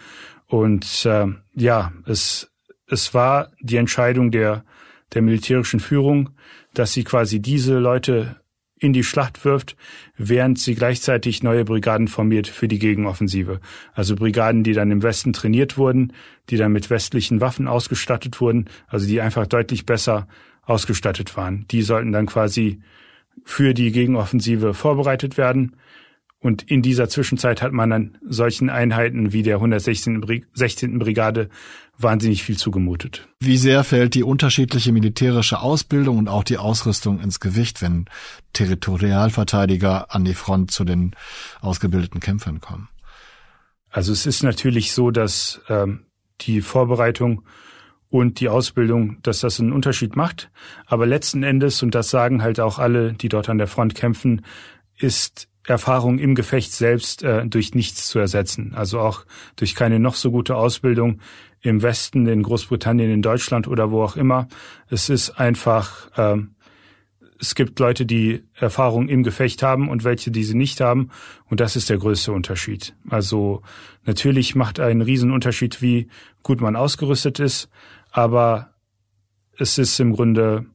Und 0.48 1.06
äh, 1.06 1.28
ja, 1.54 1.94
es, 2.06 2.52
es 2.88 3.14
war 3.14 3.52
die 3.62 3.78
Entscheidung 3.78 4.32
der 4.32 4.64
der 5.14 5.22
militärischen 5.22 5.80
Führung, 5.80 6.32
dass 6.74 6.94
sie 6.94 7.04
quasi 7.04 7.42
diese 7.42 7.78
Leute 7.78 8.38
in 8.78 8.92
die 8.92 9.04
Schlacht 9.04 9.46
wirft, 9.46 9.78
während 10.18 10.60
sie 10.60 10.76
gleichzeitig 10.76 11.44
neue 11.44 11.64
Brigaden 11.64 12.08
formiert 12.08 12.48
für 12.48 12.68
die 12.68 12.80
Gegenoffensive. 12.80 13.62
Also 13.94 14.16
Brigaden, 14.16 14.64
die 14.64 14.74
dann 14.74 14.92
im 14.92 15.02
Westen 15.02 15.32
trainiert 15.32 15.78
wurden, 15.78 16.14
die 16.50 16.58
dann 16.58 16.74
mit 16.74 16.90
westlichen 16.90 17.40
Waffen 17.40 17.68
ausgestattet 17.68 18.42
wurden, 18.42 18.66
also 18.88 19.08
die 19.08 19.22
einfach 19.22 19.48
deutlich 19.48 19.86
besser 19.86 20.28
ausgestattet 20.64 21.38
waren. 21.38 21.66
Die 21.72 21.84
sollten 21.84 22.12
dann 22.12 22.26
quasi 22.26 22.82
für 23.44 23.74
die 23.74 23.92
Gegenoffensive 23.92 24.74
vorbereitet 24.74 25.38
werden. 25.38 25.76
Und 26.40 26.64
in 26.64 26.82
dieser 26.82 27.10
Zwischenzeit 27.10 27.62
hat 27.62 27.72
man 27.72 27.90
dann 27.90 28.18
solchen 28.28 28.70
Einheiten 28.70 29.34
wie 29.34 29.42
der 29.42 29.56
116. 29.56 30.22
Brigade 30.22 31.50
wahnsinnig 31.98 32.44
viel 32.44 32.58
zugemutet. 32.58 33.28
Wie 33.40 33.58
sehr 33.58 33.84
fällt 33.84 34.14
die 34.14 34.24
unterschiedliche 34.24 34.92
militärische 34.92 35.60
Ausbildung 35.60 36.20
und 36.20 36.28
auch 36.28 36.44
die 36.44 36.58
Ausrüstung 36.58 37.20
ins 37.20 37.40
Gewicht, 37.40 37.82
wenn 37.82 38.06
Territorialverteidiger 38.54 40.14
an 40.14 40.26
die 40.26 40.34
Front 40.34 40.72
zu 40.72 40.84
den 40.84 41.16
ausgebildeten 41.62 42.20
Kämpfern 42.20 42.60
kommen? 42.60 42.90
Also 43.90 44.12
es 44.12 44.26
ist 44.26 44.44
natürlich 44.44 44.92
so, 44.92 45.10
dass 45.10 45.62
ähm, 45.70 46.06
die 46.42 46.62
Vorbereitung 46.62 47.44
und 48.10 48.40
die 48.40 48.50
Ausbildung, 48.50 49.18
dass 49.24 49.40
das 49.40 49.60
einen 49.60 49.72
Unterschied 49.72 50.16
macht. 50.16 50.52
Aber 50.86 51.06
letzten 51.06 51.44
Endes, 51.44 51.82
und 51.82 51.96
das 51.96 52.10
sagen 52.10 52.44
halt 52.44 52.60
auch 52.60 52.78
alle, 52.78 53.14
die 53.14 53.30
dort 53.30 53.50
an 53.50 53.58
der 53.58 53.68
Front 53.68 53.96
kämpfen, 53.96 54.46
ist 54.98 55.48
Erfahrung 55.68 56.20
im 56.20 56.36
Gefecht 56.36 56.72
selbst 56.72 57.24
äh, 57.24 57.46
durch 57.46 57.74
nichts 57.74 58.08
zu 58.08 58.20
ersetzen. 58.20 58.74
Also 58.76 59.00
auch 59.00 59.26
durch 59.56 59.76
keine 59.76 60.00
noch 60.00 60.16
so 60.16 60.32
gute 60.32 60.56
Ausbildung 60.56 61.20
im 61.62 61.82
Westen, 61.82 62.28
in 62.28 62.44
Großbritannien, 62.44 63.12
in 63.12 63.22
Deutschland 63.22 63.68
oder 63.68 63.90
wo 63.90 64.04
auch 64.04 64.16
immer. 64.16 64.48
Es 64.90 65.10
ist 65.10 65.32
einfach, 65.40 66.10
ähm, 66.18 66.56
es 67.40 67.56
gibt 67.56 67.80
Leute, 67.80 68.06
die 68.06 68.44
Erfahrung 68.54 69.10
im 69.10 69.24
Gefecht 69.24 69.64
haben 69.64 69.90
und 69.90 70.04
welche, 70.04 70.30
die 70.30 70.44
sie 70.44 70.56
nicht 70.56 70.82
haben. 70.82 71.10
Und 71.50 71.60
das 71.60 71.76
ist 71.76 71.90
der 71.90 71.98
größte 71.98 72.32
Unterschied. 72.32 72.96
Also 73.10 73.62
natürlich 74.04 74.56
macht 74.56 74.80
einen 74.80 75.02
Riesenunterschied, 75.02 75.82
wie 75.82 76.08
gut 76.44 76.62
man 76.62 76.76
ausgerüstet 76.76 77.40
ist, 77.40 77.70
aber 78.12 78.76
es 79.58 79.78
ist 79.78 80.00
im 80.00 80.14
Grunde, 80.14 80.66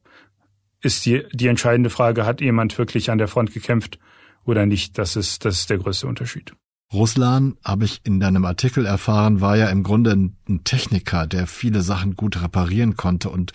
ist 0.82 1.06
die, 1.06 1.22
die 1.32 1.46
entscheidende 1.46 1.90
Frage, 1.90 2.26
hat 2.26 2.40
jemand 2.40 2.76
wirklich 2.76 3.10
an 3.10 3.18
der 3.18 3.28
Front 3.28 3.52
gekämpft 3.52 4.00
oder 4.44 4.66
nicht? 4.66 4.98
Das 4.98 5.16
ist, 5.16 5.44
das 5.44 5.60
ist 5.60 5.70
der 5.70 5.78
größte 5.78 6.06
Unterschied. 6.06 6.52
Ruslan, 6.92 7.56
habe 7.64 7.84
ich 7.84 8.00
in 8.02 8.18
deinem 8.18 8.44
Artikel 8.44 8.84
erfahren, 8.84 9.40
war 9.40 9.56
ja 9.56 9.68
im 9.68 9.84
Grunde 9.84 10.10
ein 10.12 10.64
Techniker, 10.64 11.26
der 11.28 11.46
viele 11.46 11.82
Sachen 11.82 12.16
gut 12.16 12.42
reparieren 12.42 12.96
konnte 12.96 13.30
und 13.30 13.52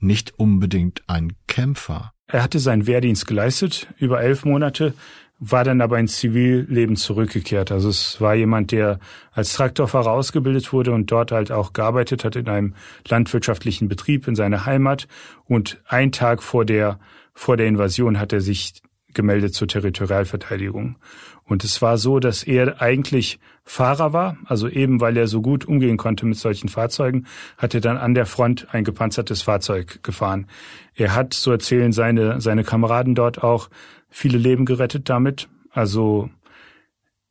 nicht 0.00 0.38
unbedingt 0.38 1.02
ein 1.06 1.34
Kämpfer. 1.46 2.12
Er 2.28 2.42
hatte 2.42 2.58
seinen 2.58 2.86
Wehrdienst 2.86 3.26
geleistet, 3.26 3.88
über 3.98 4.22
elf 4.22 4.44
Monate, 4.46 4.94
war 5.38 5.64
dann 5.64 5.80
aber 5.80 5.98
ins 5.98 6.16
Zivilleben 6.16 6.96
zurückgekehrt. 6.96 7.70
Also 7.70 7.90
es 7.90 8.20
war 8.20 8.34
jemand, 8.34 8.72
der 8.72 8.98
als 9.32 9.52
Traktorfahrer 9.52 10.10
ausgebildet 10.10 10.72
wurde 10.72 10.92
und 10.92 11.12
dort 11.12 11.30
halt 11.30 11.52
auch 11.52 11.72
gearbeitet 11.72 12.24
hat 12.24 12.36
in 12.36 12.48
einem 12.48 12.74
landwirtschaftlichen 13.06 13.88
Betrieb 13.88 14.26
in 14.26 14.34
seiner 14.34 14.66
Heimat. 14.66 15.06
Und 15.44 15.80
ein 15.86 16.10
Tag 16.10 16.42
vor 16.42 16.64
der, 16.64 16.98
vor 17.34 17.56
der 17.56 17.66
Invasion 17.66 18.18
hat 18.18 18.32
er 18.32 18.40
sich 18.40 18.82
gemeldet 19.14 19.54
zur 19.54 19.68
Territorialverteidigung. 19.68 20.96
Und 21.44 21.64
es 21.64 21.80
war 21.80 21.96
so, 21.96 22.20
dass 22.20 22.42
er 22.42 22.82
eigentlich 22.82 23.38
Fahrer 23.64 24.12
war, 24.12 24.36
also 24.44 24.68
eben 24.68 25.00
weil 25.00 25.16
er 25.16 25.26
so 25.26 25.40
gut 25.40 25.64
umgehen 25.64 25.96
konnte 25.96 26.26
mit 26.26 26.36
solchen 26.36 26.68
Fahrzeugen, 26.68 27.26
hat 27.56 27.74
er 27.74 27.80
dann 27.80 27.96
an 27.96 28.14
der 28.14 28.26
Front 28.26 28.68
ein 28.72 28.84
gepanzertes 28.84 29.42
Fahrzeug 29.42 30.02
gefahren. 30.02 30.46
Er 30.94 31.14
hat, 31.14 31.32
so 31.34 31.50
erzählen 31.50 31.92
seine, 31.92 32.40
seine 32.40 32.64
Kameraden 32.64 33.14
dort 33.14 33.42
auch, 33.42 33.70
viele 34.10 34.38
Leben 34.38 34.66
gerettet 34.66 35.08
damit. 35.08 35.48
Also, 35.70 36.30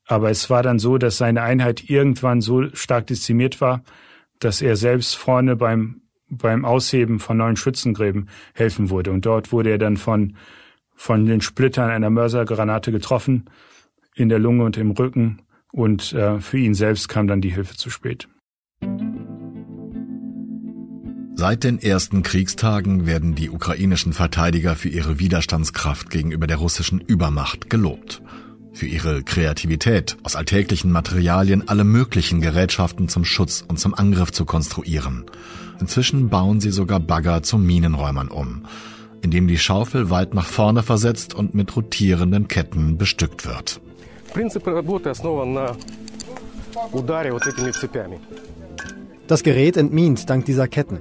aber 0.06 0.30
es 0.30 0.50
war 0.50 0.64
dann 0.64 0.80
so, 0.80 0.98
dass 0.98 1.18
seine 1.18 1.44
Einheit 1.44 1.90
irgendwann 1.90 2.42
so 2.42 2.74
stark 2.74 3.08
dezimiert 3.08 3.62
war, 3.62 3.84
dass 4.40 4.62
er 4.62 4.76
selbst 4.76 5.16
vorne 5.16 5.56
beim, 5.56 6.02
beim 6.30 6.66
Ausheben 6.66 7.20
von 7.20 7.38
neuen 7.38 7.56
Schützengräben 7.56 8.30
helfen 8.54 8.90
wurde. 8.90 9.12
Und 9.12 9.26
dort 9.26 9.52
wurde 9.52 9.72
er 9.72 9.78
dann 9.78 9.98
von, 9.98 10.36
von 10.98 11.26
den 11.26 11.40
Splittern 11.40 11.92
einer 11.92 12.10
Mörsergranate 12.10 12.92
getroffen, 12.92 13.46
in 14.16 14.30
der 14.30 14.40
Lunge 14.40 14.66
und 14.66 14.76
im 14.76 14.92
Rücken. 14.92 15.44
Und 15.72 16.12
äh, 16.14 16.42
für 16.42 16.58
ihn 16.58 16.74
selbst 16.74 17.08
kam 17.08 17.28
dann 17.28 17.40
die 17.40 17.54
Hilfe 17.54 17.78
zu 17.78 17.90
spät. 17.90 18.28
Seit 21.36 21.64
den 21.64 21.80
ersten 21.80 22.24
Kriegstagen 22.24 23.06
werden 23.06 23.36
die 23.36 23.52
ukrainischen 23.52 24.12
Verteidiger 24.12 24.76
für 24.76 24.90
ihre 24.90 25.20
Widerstandskraft 25.20 26.10
gegenüber 26.10 26.48
der 26.48 26.58
russischen 26.58 27.00
Übermacht 27.00 27.70
gelobt. 27.70 28.24
Für 28.74 28.88
ihre 28.88 29.22
Kreativität, 29.22 30.18
aus 30.24 30.36
alltäglichen 30.36 30.92
Materialien 30.92 31.68
alle 31.68 31.84
möglichen 31.84 32.42
Gerätschaften 32.42 33.08
zum 33.08 33.24
Schutz 33.24 33.64
und 33.68 33.80
zum 33.80 33.94
Angriff 33.94 34.32
zu 34.32 34.46
konstruieren. 34.46 35.26
Inzwischen 35.80 36.30
bauen 36.30 36.60
sie 36.60 36.72
sogar 36.72 37.00
Bagger 37.00 37.44
zu 37.44 37.60
Minenräumern 37.60 38.30
um, 38.30 38.64
indem 39.22 39.48
die 39.48 39.58
Schaufel 39.58 40.10
weit 40.10 40.34
nach 40.34 40.46
vorne 40.46 40.84
versetzt 40.84 41.34
und 41.34 41.54
mit 41.54 41.76
rotierenden 41.76 42.48
Ketten 42.48 42.98
bestückt 42.98 43.46
wird. 43.46 43.80
Das 49.28 49.44
Gerät 49.44 49.78
entmint 49.78 50.30
dank 50.30 50.46
dieser 50.46 50.68
Ketten. 50.68 51.00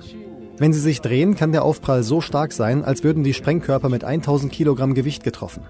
Wenn 0.59 0.73
sie 0.73 0.81
sich 0.81 1.01
drehen, 1.01 1.37
kann 1.37 1.53
der 1.53 1.65
Aufprall 1.65 2.03
so 2.03 2.21
stark 2.21 2.53
sein, 2.53 2.83
als 2.83 3.05
würden 3.05 3.25
die 3.25 3.35
Sprengkörper 3.35 3.89
mit 3.89 4.05
1000 4.05 4.51
Kilogramm 4.51 4.95
Gewicht 4.95 5.23
getroffen. 5.23 5.63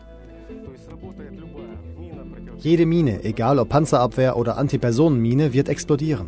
Jede 2.58 2.86
Mine, 2.86 3.24
egal 3.24 3.58
ob 3.58 3.68
Panzerabwehr 3.68 4.36
oder 4.36 4.56
Antipersonenmine, 4.56 5.52
wird 5.52 5.68
explodieren. 5.68 6.26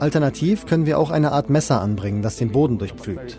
Alternativ 0.00 0.66
können 0.66 0.86
wir 0.86 0.98
auch 0.98 1.10
eine 1.10 1.32
Art 1.32 1.50
Messer 1.50 1.80
anbringen, 1.80 2.22
das 2.22 2.36
den 2.36 2.50
Boden 2.50 2.78
durchpflügt. 2.78 3.38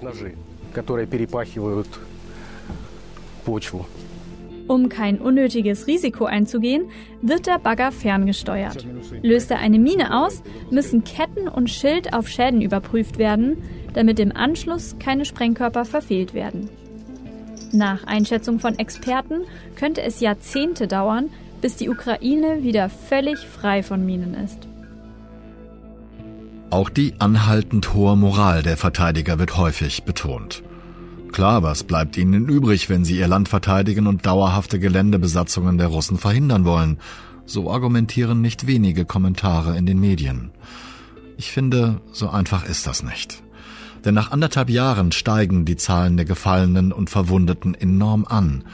Um 4.67 4.89
kein 4.89 5.19
unnötiges 5.19 5.85
Risiko 5.85 6.25
einzugehen, 6.25 6.89
wird 7.21 7.45
der 7.45 7.59
Bagger 7.59 7.91
ferngesteuert. 7.91 8.85
Löst 9.21 9.51
er 9.51 9.59
eine 9.59 9.77
Mine 9.77 10.17
aus, 10.17 10.41
müssen 10.71 11.03
Ketten 11.03 11.47
und 11.47 11.69
Schild 11.69 12.13
auf 12.13 12.27
Schäden 12.27 12.61
überprüft 12.61 13.19
werden, 13.19 13.57
damit 13.93 14.19
im 14.19 14.35
Anschluss 14.35 14.95
keine 14.99 15.25
Sprengkörper 15.25 15.85
verfehlt 15.85 16.33
werden. 16.33 16.69
Nach 17.71 18.05
Einschätzung 18.05 18.59
von 18.59 18.79
Experten 18.79 19.41
könnte 19.75 20.01
es 20.01 20.19
Jahrzehnte 20.19 20.87
dauern, 20.87 21.29
bis 21.61 21.75
die 21.75 21.89
Ukraine 21.89 22.63
wieder 22.63 22.89
völlig 22.89 23.39
frei 23.39 23.83
von 23.83 24.05
Minen 24.05 24.33
ist. 24.33 24.64
Auch 26.75 26.89
die 26.89 27.13
anhaltend 27.19 27.93
hohe 27.93 28.17
Moral 28.17 28.61
der 28.61 28.75
Verteidiger 28.75 29.39
wird 29.39 29.55
häufig 29.55 30.03
betont. 30.03 30.61
Klar, 31.31 31.63
was 31.63 31.85
bleibt 31.85 32.17
ihnen 32.17 32.49
übrig, 32.49 32.89
wenn 32.89 33.05
sie 33.05 33.17
ihr 33.17 33.29
Land 33.29 33.47
verteidigen 33.47 34.07
und 34.07 34.25
dauerhafte 34.25 34.77
Geländebesatzungen 34.77 35.77
der 35.77 35.87
Russen 35.87 36.17
verhindern 36.17 36.65
wollen? 36.65 36.97
So 37.45 37.71
argumentieren 37.71 38.41
nicht 38.41 38.67
wenige 38.67 39.05
Kommentare 39.05 39.77
in 39.77 39.85
den 39.85 40.01
Medien. 40.01 40.51
Ich 41.37 41.49
finde, 41.49 42.01
so 42.11 42.29
einfach 42.29 42.65
ist 42.65 42.87
das 42.87 43.03
nicht. 43.03 43.41
Denn 44.03 44.13
nach 44.13 44.31
anderthalb 44.31 44.69
Jahren 44.69 45.13
steigen 45.13 45.63
die 45.63 45.77
Zahlen 45.77 46.17
der 46.17 46.25
Gefallenen 46.25 46.91
und 46.91 47.09
Verwundeten 47.09 47.73
enorm 47.73 48.25
an. 48.25 48.65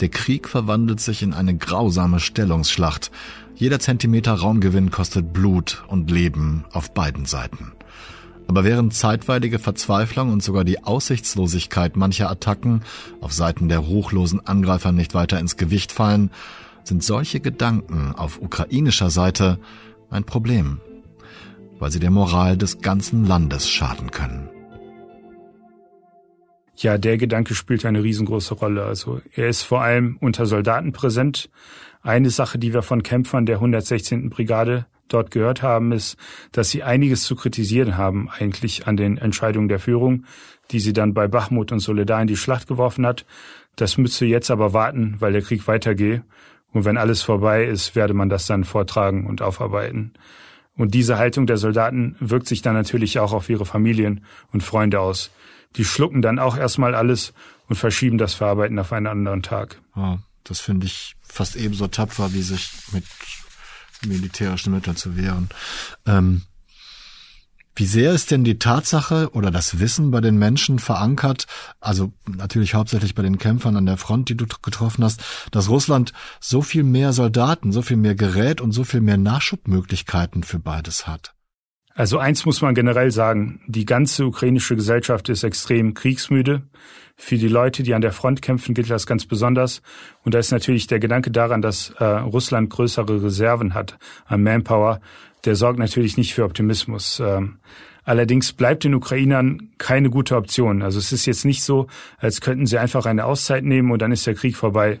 Der 0.00 0.08
Krieg 0.08 0.48
verwandelt 0.48 0.98
sich 0.98 1.22
in 1.22 1.32
eine 1.32 1.56
grausame 1.56 2.18
Stellungsschlacht. 2.18 3.12
Jeder 3.56 3.78
Zentimeter 3.78 4.32
Raumgewinn 4.32 4.90
kostet 4.90 5.32
Blut 5.32 5.84
und 5.86 6.10
Leben 6.10 6.64
auf 6.72 6.92
beiden 6.92 7.24
Seiten. 7.24 7.72
Aber 8.48 8.64
während 8.64 8.94
zeitweilige 8.94 9.58
Verzweiflung 9.58 10.32
und 10.32 10.42
sogar 10.42 10.64
die 10.64 10.82
Aussichtslosigkeit 10.82 11.96
mancher 11.96 12.30
Attacken 12.30 12.82
auf 13.20 13.32
Seiten 13.32 13.68
der 13.68 13.78
ruchlosen 13.78 14.44
Angreifer 14.44 14.92
nicht 14.92 15.14
weiter 15.14 15.38
ins 15.38 15.56
Gewicht 15.56 15.92
fallen, 15.92 16.30
sind 16.82 17.02
solche 17.02 17.40
Gedanken 17.40 18.12
auf 18.14 18.42
ukrainischer 18.42 19.10
Seite 19.10 19.58
ein 20.10 20.24
Problem, 20.24 20.80
weil 21.78 21.90
sie 21.90 22.00
der 22.00 22.10
Moral 22.10 22.58
des 22.58 22.80
ganzen 22.80 23.24
Landes 23.24 23.68
schaden 23.68 24.10
können. 24.10 24.48
Ja, 26.76 26.98
der 26.98 27.18
Gedanke 27.18 27.54
spielt 27.54 27.86
eine 27.86 28.02
riesengroße 28.02 28.54
Rolle. 28.54 28.84
Also 28.84 29.20
er 29.34 29.48
ist 29.48 29.62
vor 29.62 29.82
allem 29.82 30.16
unter 30.20 30.46
Soldaten 30.46 30.92
präsent. 30.92 31.50
Eine 32.02 32.30
Sache, 32.30 32.58
die 32.58 32.74
wir 32.74 32.82
von 32.82 33.02
Kämpfern 33.02 33.46
der 33.46 33.56
116. 33.56 34.28
Brigade 34.28 34.86
dort 35.08 35.30
gehört 35.30 35.62
haben, 35.62 35.92
ist, 35.92 36.16
dass 36.52 36.70
sie 36.70 36.82
einiges 36.82 37.22
zu 37.22 37.36
kritisieren 37.36 37.96
haben 37.96 38.28
eigentlich 38.28 38.86
an 38.86 38.96
den 38.96 39.18
Entscheidungen 39.18 39.68
der 39.68 39.78
Führung, 39.78 40.24
die 40.70 40.80
sie 40.80 40.92
dann 40.92 41.14
bei 41.14 41.28
Bachmut 41.28 41.72
und 41.72 41.80
Soledar 41.80 42.20
in 42.20 42.26
die 42.26 42.36
Schlacht 42.36 42.66
geworfen 42.66 43.06
hat. 43.06 43.24
Das 43.76 43.96
müsste 43.98 44.26
jetzt 44.26 44.50
aber 44.50 44.72
warten, 44.72 45.16
weil 45.20 45.32
der 45.32 45.42
Krieg 45.42 45.66
weitergeht. 45.68 46.22
Und 46.72 46.84
wenn 46.84 46.96
alles 46.96 47.22
vorbei 47.22 47.64
ist, 47.64 47.94
werde 47.94 48.14
man 48.14 48.28
das 48.28 48.46
dann 48.46 48.64
vortragen 48.64 49.26
und 49.26 49.42
aufarbeiten. 49.42 50.12
Und 50.76 50.94
diese 50.94 51.18
Haltung 51.18 51.46
der 51.46 51.56
Soldaten 51.56 52.16
wirkt 52.18 52.48
sich 52.48 52.62
dann 52.62 52.74
natürlich 52.74 53.20
auch 53.20 53.32
auf 53.32 53.48
ihre 53.48 53.64
Familien 53.64 54.24
und 54.52 54.64
Freunde 54.64 54.98
aus 54.98 55.30
die 55.76 55.84
schlucken 55.84 56.22
dann 56.22 56.38
auch 56.38 56.56
erstmal 56.56 56.94
alles 56.94 57.32
und 57.68 57.76
verschieben 57.76 58.18
das 58.18 58.34
Verarbeiten 58.34 58.78
auf 58.78 58.92
einen 58.92 59.06
anderen 59.06 59.42
Tag. 59.42 59.80
Ja, 59.96 60.18
das 60.44 60.60
finde 60.60 60.86
ich 60.86 61.16
fast 61.22 61.56
ebenso 61.56 61.88
tapfer, 61.88 62.32
wie 62.32 62.42
sich 62.42 62.70
mit 62.92 63.04
militärischen 64.06 64.72
Mitteln 64.72 64.96
zu 64.96 65.16
wehren. 65.16 65.48
Ähm, 66.06 66.42
wie 67.76 67.86
sehr 67.86 68.12
ist 68.12 68.30
denn 68.30 68.44
die 68.44 68.60
Tatsache 68.60 69.30
oder 69.32 69.50
das 69.50 69.80
Wissen 69.80 70.12
bei 70.12 70.20
den 70.20 70.38
Menschen 70.38 70.78
verankert, 70.78 71.46
also 71.80 72.12
natürlich 72.24 72.74
hauptsächlich 72.74 73.16
bei 73.16 73.22
den 73.22 73.38
Kämpfern 73.38 73.76
an 73.76 73.86
der 73.86 73.96
Front, 73.96 74.28
die 74.28 74.36
du 74.36 74.46
getroffen 74.46 75.02
hast, 75.02 75.24
dass 75.50 75.68
Russland 75.68 76.12
so 76.40 76.62
viel 76.62 76.84
mehr 76.84 77.12
Soldaten, 77.12 77.72
so 77.72 77.82
viel 77.82 77.96
mehr 77.96 78.14
Gerät 78.14 78.60
und 78.60 78.70
so 78.70 78.84
viel 78.84 79.00
mehr 79.00 79.16
Nachschubmöglichkeiten 79.16 80.44
für 80.44 80.60
beides 80.60 81.08
hat? 81.08 81.34
Also 81.94 82.18
eins 82.18 82.44
muss 82.44 82.60
man 82.60 82.74
generell 82.74 83.12
sagen, 83.12 83.60
die 83.66 83.84
ganze 83.84 84.26
ukrainische 84.26 84.74
Gesellschaft 84.74 85.28
ist 85.28 85.44
extrem 85.44 85.94
kriegsmüde. 85.94 86.62
Für 87.16 87.36
die 87.36 87.48
Leute, 87.48 87.84
die 87.84 87.94
an 87.94 88.02
der 88.02 88.10
Front 88.10 88.42
kämpfen, 88.42 88.74
gilt 88.74 88.90
das 88.90 89.06
ganz 89.06 89.26
besonders. 89.26 89.80
Und 90.24 90.34
da 90.34 90.40
ist 90.40 90.50
natürlich 90.50 90.88
der 90.88 90.98
Gedanke 90.98 91.30
daran, 91.30 91.62
dass 91.62 91.90
äh, 92.00 92.04
Russland 92.04 92.70
größere 92.70 93.22
Reserven 93.22 93.74
hat 93.74 93.96
an 94.26 94.42
Manpower, 94.42 95.00
der 95.44 95.54
sorgt 95.54 95.78
natürlich 95.78 96.16
nicht 96.16 96.34
für 96.34 96.44
Optimismus. 96.44 97.20
Ähm, 97.24 97.58
allerdings 98.04 98.52
bleibt 98.52 98.82
den 98.82 98.94
Ukrainern 98.94 99.70
keine 99.78 100.10
gute 100.10 100.36
Option. 100.36 100.82
Also 100.82 100.98
es 100.98 101.12
ist 101.12 101.26
jetzt 101.26 101.44
nicht 101.44 101.62
so, 101.62 101.86
als 102.18 102.40
könnten 102.40 102.66
sie 102.66 102.78
einfach 102.78 103.06
eine 103.06 103.24
Auszeit 103.24 103.62
nehmen 103.62 103.92
und 103.92 104.02
dann 104.02 104.10
ist 104.10 104.26
der 104.26 104.34
Krieg 104.34 104.56
vorbei. 104.56 104.98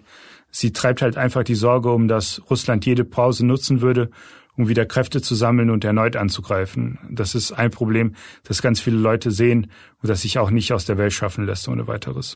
Sie 0.50 0.72
treibt 0.72 1.02
halt 1.02 1.16
einfach 1.16 1.42
die 1.42 1.56
Sorge 1.56 1.90
um, 1.90 2.06
dass 2.06 2.40
Russland 2.48 2.86
jede 2.86 3.04
Pause 3.04 3.44
nutzen 3.44 3.80
würde, 3.80 4.10
um 4.56 4.68
wieder 4.68 4.86
Kräfte 4.86 5.20
zu 5.20 5.34
sammeln 5.34 5.70
und 5.70 5.84
erneut 5.84 6.16
anzugreifen. 6.16 6.98
Das 7.10 7.34
ist 7.34 7.52
ein 7.52 7.70
Problem, 7.70 8.14
das 8.44 8.62
ganz 8.62 8.80
viele 8.80 8.96
Leute 8.96 9.30
sehen 9.30 9.70
und 10.02 10.08
das 10.08 10.22
sich 10.22 10.38
auch 10.38 10.50
nicht 10.50 10.72
aus 10.72 10.84
der 10.84 10.98
Welt 10.98 11.12
schaffen 11.12 11.46
lässt 11.46 11.68
ohne 11.68 11.86
weiteres. 11.86 12.34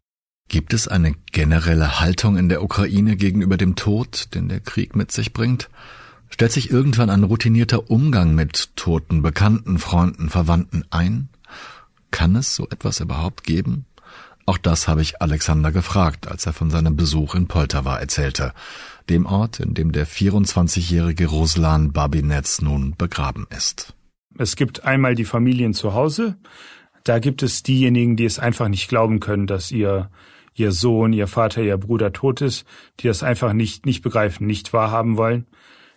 Gibt 0.49 0.73
es 0.73 0.89
eine 0.89 1.15
generelle 1.33 2.01
Haltung 2.01 2.39
in 2.39 2.49
der 2.49 2.63
Ukraine 2.63 3.17
gegenüber 3.17 3.59
dem 3.59 3.77
Tod, 3.77 4.35
den 4.35 4.49
der 4.49 4.61
Krieg 4.61 4.97
mit 4.97 5.13
sich 5.13 5.33
bringt? 5.33 5.69
Stellt 6.31 6.53
sich 6.53 6.71
irgendwann 6.71 7.11
ein 7.11 7.25
routinierter 7.25 7.91
Umgang 7.91 8.35
mit 8.35 8.75
toten 8.77 9.23
Bekannten, 9.23 9.79
Freunden, 9.79 10.31
Verwandten 10.31 10.85
ein? 10.91 11.29
Kann 12.11 12.35
es 12.37 12.55
so 12.55 12.67
etwas 12.71 13.01
überhaupt 13.01 13.45
geben? 13.45 13.85
Auch 14.47 14.57
das 14.57 14.89
habe 14.89 15.03
ich 15.03 15.21
Alexander 15.21 15.71
gefragt, 15.73 16.27
als 16.27 16.47
er 16.47 16.55
von 16.55 16.71
seinem 16.71 16.97
Besuch 16.97 17.35
in 17.35 17.49
Poltawa 17.49 17.99
erzählte, 17.99 18.55
dem 19.11 19.27
Ort, 19.27 19.61
in 19.61 19.75
dem 19.75 19.93
der 19.93 20.07
24-jährige 20.07 21.27
Ruslan 21.27 21.93
Babinetz 21.93 22.61
nun 22.61 22.95
begraben 22.97 23.47
ist. 23.57 23.95
Es 24.39 24.57
gibt 24.57 24.85
einmal 24.85 25.15
die 25.15 25.25
Familien 25.25 25.75
zu 25.75 25.95
Hause, 25.95 26.37
da 27.05 27.19
gibt 27.19 27.43
es 27.43 27.63
diejenigen, 27.63 28.17
die 28.17 28.27
es 28.27 28.39
einfach 28.39 28.69
nicht 28.69 28.89
glauben 28.89 29.21
können, 29.21 29.47
dass 29.47 29.71
ihr 29.71 30.11
ihr 30.55 30.73
Sohn, 30.73 31.13
ihr 31.13 31.29
Vater, 31.29 31.63
ihr 31.63 31.79
Bruder 31.79 32.13
tot 32.13 32.41
ist, 32.41 32.67
die 33.01 33.07
das 33.07 33.23
einfach 33.23 33.53
nicht 33.53 33.87
nicht 33.87 34.03
begreifen, 34.03 34.47
nicht 34.47 34.73
wahrhaben 34.73 35.17
wollen. 35.17 35.47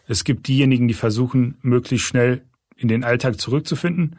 Es 0.08 0.24
gibt 0.24 0.48
diejenigen, 0.48 0.88
die 0.88 0.94
versuchen, 0.94 1.58
möglichst 1.62 2.08
schnell 2.08 2.46
in 2.78 2.88
den 2.88 3.04
Alltag 3.04 3.42
zurückzufinden. 3.42 4.18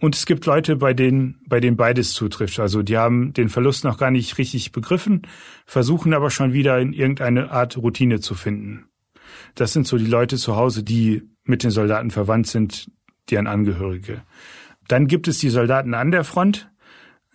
Und 0.00 0.16
es 0.16 0.24
gibt 0.24 0.46
Leute, 0.46 0.76
bei 0.76 0.94
denen, 0.94 1.40
bei 1.46 1.60
denen 1.60 1.76
beides 1.76 2.14
zutrifft. 2.14 2.58
Also 2.58 2.82
die 2.82 2.96
haben 2.96 3.34
den 3.34 3.50
Verlust 3.50 3.84
noch 3.84 3.98
gar 3.98 4.10
nicht 4.10 4.38
richtig 4.38 4.72
begriffen, 4.72 5.22
versuchen 5.66 6.14
aber 6.14 6.30
schon 6.30 6.54
wieder 6.54 6.78
in 6.78 6.94
irgendeine 6.94 7.50
Art 7.50 7.76
Routine 7.76 8.20
zu 8.20 8.34
finden. 8.34 8.86
Das 9.54 9.74
sind 9.74 9.86
so 9.86 9.98
die 9.98 10.06
Leute 10.06 10.38
zu 10.38 10.56
Hause, 10.56 10.82
die 10.82 11.28
mit 11.44 11.62
den 11.62 11.70
Soldaten 11.70 12.10
verwandt 12.10 12.46
sind, 12.46 12.90
deren 13.30 13.46
Angehörige. 13.46 14.22
Dann 14.88 15.06
gibt 15.06 15.28
es 15.28 15.38
die 15.38 15.50
Soldaten 15.50 15.92
an 15.92 16.10
der 16.10 16.24
Front. 16.24 16.70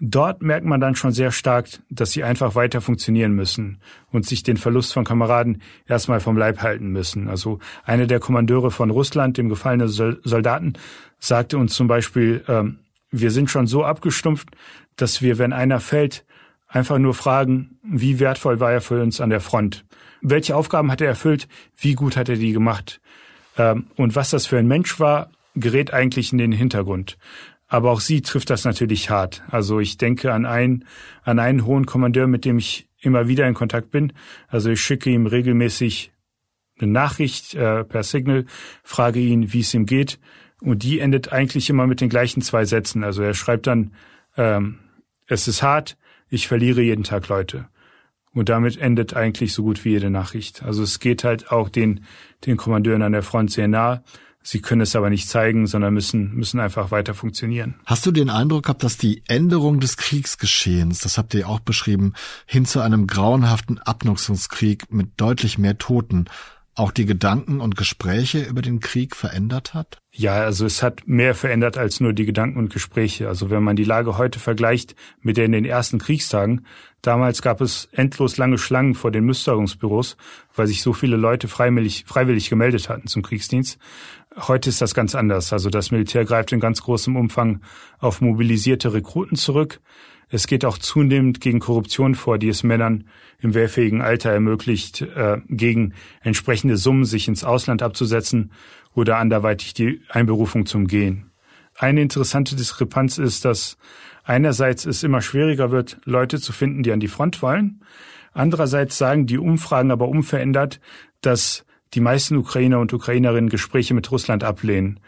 Dort 0.01 0.41
merkt 0.41 0.65
man 0.65 0.81
dann 0.81 0.95
schon 0.95 1.13
sehr 1.13 1.31
stark, 1.31 1.67
dass 1.89 2.12
sie 2.12 2.23
einfach 2.23 2.53
weiter 2.55 2.81
funktionieren 2.81 3.31
müssen 3.31 3.79
und 4.12 4.25
sich 4.25 4.43
den 4.43 4.58
Verlust 4.58 4.93
von 4.93 5.05
Kameraden 5.05 5.62
erstmal 5.88 6.19
vom 6.19 6.36
Leib 6.38 6.62
halten 6.62 6.89
müssen. 6.89 7.29
Also 7.29 7.60
einer 7.86 8.05
der 8.05 8.19
Kommandeure 8.19 8.71
von 8.71 8.89
Russland, 8.89 9.38
dem 9.38 9.47
gefallenen 9.47 9.88
Soldaten, 9.88 10.73
sagte 11.17 11.58
uns 11.58 11.73
zum 11.75 11.88
Beispiel, 11.88 12.43
ähm, 12.49 12.79
wir 13.10 13.31
sind 13.31 13.49
schon 13.49 13.67
so 13.67 13.86
abgestumpft, 13.86 14.49
dass 14.97 15.21
wir, 15.21 15.38
wenn 15.38 15.53
einer 15.53 15.79
fällt, 15.79 16.25
einfach 16.67 16.97
nur 16.97 17.13
fragen, 17.13 17.79
wie 17.81 18.19
wertvoll 18.19 18.60
war 18.60 18.73
er 18.73 18.81
für 18.81 19.01
uns 19.01 19.21
an 19.21 19.29
der 19.29 19.39
Front? 19.39 19.86
Welche 20.21 20.58
Aufgaben 20.58 20.91
hat 20.91 20.99
er 20.99 21.08
erfüllt? 21.08 21.47
Wie 21.77 21.93
gut 21.93 22.17
hat 22.17 22.27
er 22.27 22.36
die 22.36 22.51
gemacht? 22.51 22.99
Ähm, 23.58 23.88
und 23.95 24.15
was 24.15 24.31
das 24.31 24.45
für 24.45 24.58
ein 24.58 24.67
Mensch 24.67 24.99
war, 24.99 25.29
gerät 25.55 25.93
eigentlich 25.93 26.34
in 26.34 26.38
den 26.38 26.51
Hintergrund. 26.51 27.17
Aber 27.67 27.91
auch 27.91 27.99
sie 27.99 28.21
trifft 28.21 28.49
das 28.49 28.63
natürlich 28.63 29.10
hart. 29.10 29.43
Also 29.49 29.80
ich 29.80 29.97
denke 29.97 30.34
an 30.34 30.45
einen, 30.45 30.86
an 31.23 31.39
einen 31.39 31.65
hohen 31.65 31.86
Kommandeur, 31.86 32.28
mit 32.28 32.45
dem 32.45 32.58
ich 32.58 32.88
immer 32.99 33.28
wieder 33.28 33.47
in 33.47 33.54
Kontakt 33.54 33.91
bin. 33.91 34.13
Also 34.47 34.69
ich 34.69 34.82
schicke 34.82 35.10
ihm 35.10 35.25
regelmäßig 35.25 36.12
eine 36.80 36.91
Nachricht 36.91 37.56
äh, 37.56 37.84
per 37.84 38.04
Signal, 38.04 38.45
frage 38.84 39.19
ihn, 39.19 39.54
wie 39.54 39.62
es 39.62 39.73
ihm 39.73 39.86
geht. 39.86 40.19
Und 40.62 40.84
die 40.84 40.99
endet 40.99 41.32
eigentlich 41.32 41.69
immer 41.69 41.88
mit 41.88 42.01
den 42.01 42.10
gleichen 42.10 42.41
zwei 42.41 42.65
Sätzen. 42.65 43.04
Also 43.04 43.23
er 43.23 43.34
schreibt 43.34 43.67
dann, 43.67 43.93
ähm, 44.38 44.80
es 45.28 45.47
ist 45.47 45.63
hart, 45.63 45.97
ich 46.30 46.47
verliere 46.47 46.82
jeden 46.82 47.04
Tag 47.04 47.28
Leute. 47.28 47.67
Und 48.34 48.49
damit 48.49 48.78
endet 48.78 49.15
eigentlich 49.15 49.54
so 49.54 49.63
gut 49.63 49.86
wie 49.86 49.91
jede 49.91 50.10
Nachricht. 50.10 50.63
Also 50.63 50.84
es 50.84 50.99
geht 50.99 51.23
halt 51.23 51.51
auch 51.51 51.69
den, 51.69 52.04
den 52.45 52.58
Kommandeuren 52.58 53.01
an 53.01 53.13
der 53.13 53.23
Front 53.23 53.51
sehr 53.51 53.69
nah. 53.69 54.04
Sie 54.47 54.62
können 54.62 54.81
es 54.81 54.95
aber 54.95 55.10
nicht 55.10 55.27
zeigen, 55.27 55.65
sondern 55.65 55.95
müssen, 55.95 56.36
müssen 56.36 56.60
einfach 56.60 56.91
weiter 56.91 57.15
funktionieren. 57.15 57.79
Hast 57.84 58.05
du 58.05 58.12
den 58.12 58.29
Eindruck 58.29 58.65
gehabt, 58.65 58.84
dass 58.84 58.95
die 58.95 59.23
Änderung 59.27 59.79
des 59.79 59.97
Kriegsgeschehens, 59.97 60.99
das 60.99 61.17
habt 61.17 61.34
ihr 61.34 61.49
auch 61.49 61.62
beschrieben, 61.62 62.13
hin 62.45 62.65
zu 62.65 62.79
einem 62.79 63.08
grauenhaften 63.08 63.79
Abnutzungskrieg 63.79 64.93
mit 64.93 65.10
deutlich 65.17 65.58
mehr 65.58 65.79
Toten 65.79 66.25
auch 66.75 66.91
die 66.91 67.05
Gedanken 67.08 67.60
und 67.60 67.75
Gespräche 67.75 68.43
über 68.43 68.62
den 68.62 68.81
Krieg 68.81 69.15
verändert 69.15 69.73
hat? 69.73 69.97
Ja, 70.12 70.36
also 70.36 70.65
es 70.65 70.84
hat 70.84 71.08
mehr 71.08 71.34
verändert 71.34 71.77
als 71.77 71.99
nur 71.99 72.13
die 72.13 72.25
Gedanken 72.25 72.60
und 72.60 72.71
Gespräche. 72.71 73.27
Also 73.27 73.49
wenn 73.49 73.63
man 73.63 73.75
die 73.75 73.84
Lage 73.84 74.17
heute 74.17 74.39
vergleicht 74.39 74.95
mit 75.21 75.38
der 75.38 75.45
in 75.45 75.53
den 75.53 75.65
ersten 75.65 75.97
Kriegstagen, 75.97 76.67
damals 77.05 77.41
gab 77.41 77.61
es 77.61 77.89
endlos 77.91 78.37
lange 78.37 78.57
Schlangen 78.57 78.95
vor 78.95 79.11
den 79.11 79.25
Musterungsbüros, 79.25 80.17
weil 80.55 80.67
sich 80.67 80.81
so 80.81 80.93
viele 80.93 81.15
Leute 81.15 81.47
freiwillig, 81.47 82.05
freiwillig 82.07 82.49
gemeldet 82.49 82.89
hatten 82.89 83.07
zum 83.07 83.21
Kriegsdienst. 83.21 83.77
Heute 84.35 84.69
ist 84.69 84.81
das 84.81 84.93
ganz 84.93 85.15
anders. 85.15 85.53
Also 85.53 85.69
das 85.69 85.91
Militär 85.91 86.25
greift 86.25 86.51
in 86.51 86.59
ganz 86.59 86.81
großem 86.81 87.15
Umfang 87.15 87.61
auf 87.99 88.21
mobilisierte 88.21 88.93
Rekruten 88.93 89.37
zurück. 89.37 89.79
Es 90.29 90.47
geht 90.47 90.65
auch 90.65 90.77
zunehmend 90.77 91.39
gegen 91.39 91.59
Korruption 91.59 92.15
vor, 92.15 92.37
die 92.37 92.49
es 92.49 92.63
Männern 92.63 93.07
im 93.39 93.53
wehrfähigen 93.53 94.01
Alter 94.01 94.31
ermöglicht, 94.31 95.01
äh, 95.01 95.37
gegen 95.47 95.93
entsprechende 96.21 96.77
Summen 96.77 97.05
sich 97.05 97.27
ins 97.27 97.43
Ausland 97.43 97.83
abzusetzen 97.83 98.51
oder 98.93 99.17
anderweitig 99.17 99.73
die 99.73 100.01
Einberufung 100.09 100.65
zum 100.65 100.87
Gehen. 100.87 101.31
Eine 101.77 102.01
interessante 102.01 102.55
Diskrepanz 102.55 103.17
ist, 103.17 103.45
dass 103.45 103.77
einerseits 104.25 104.85
es 104.85 105.03
immer 105.03 105.21
schwieriger 105.21 105.71
wird, 105.71 105.97
Leute 106.03 106.39
zu 106.39 106.51
finden, 106.51 106.83
die 106.83 106.91
an 106.91 106.99
die 106.99 107.07
Front 107.07 107.41
wollen. 107.41 107.81
Andererseits 108.33 108.97
sagen 108.97 109.27
die 109.27 109.38
Umfragen 109.38 109.91
aber 109.91 110.09
unverändert, 110.09 110.81
dass 111.21 111.65
die 111.93 112.01
meisten 112.01 112.35
Ukrainer 112.35 112.79
und 112.79 112.91
Ukrainerinnen 112.91 113.49
Gespräche 113.49 113.93
mit 113.93 114.11
Russland 114.11 114.43
ablehnen. 114.43 114.99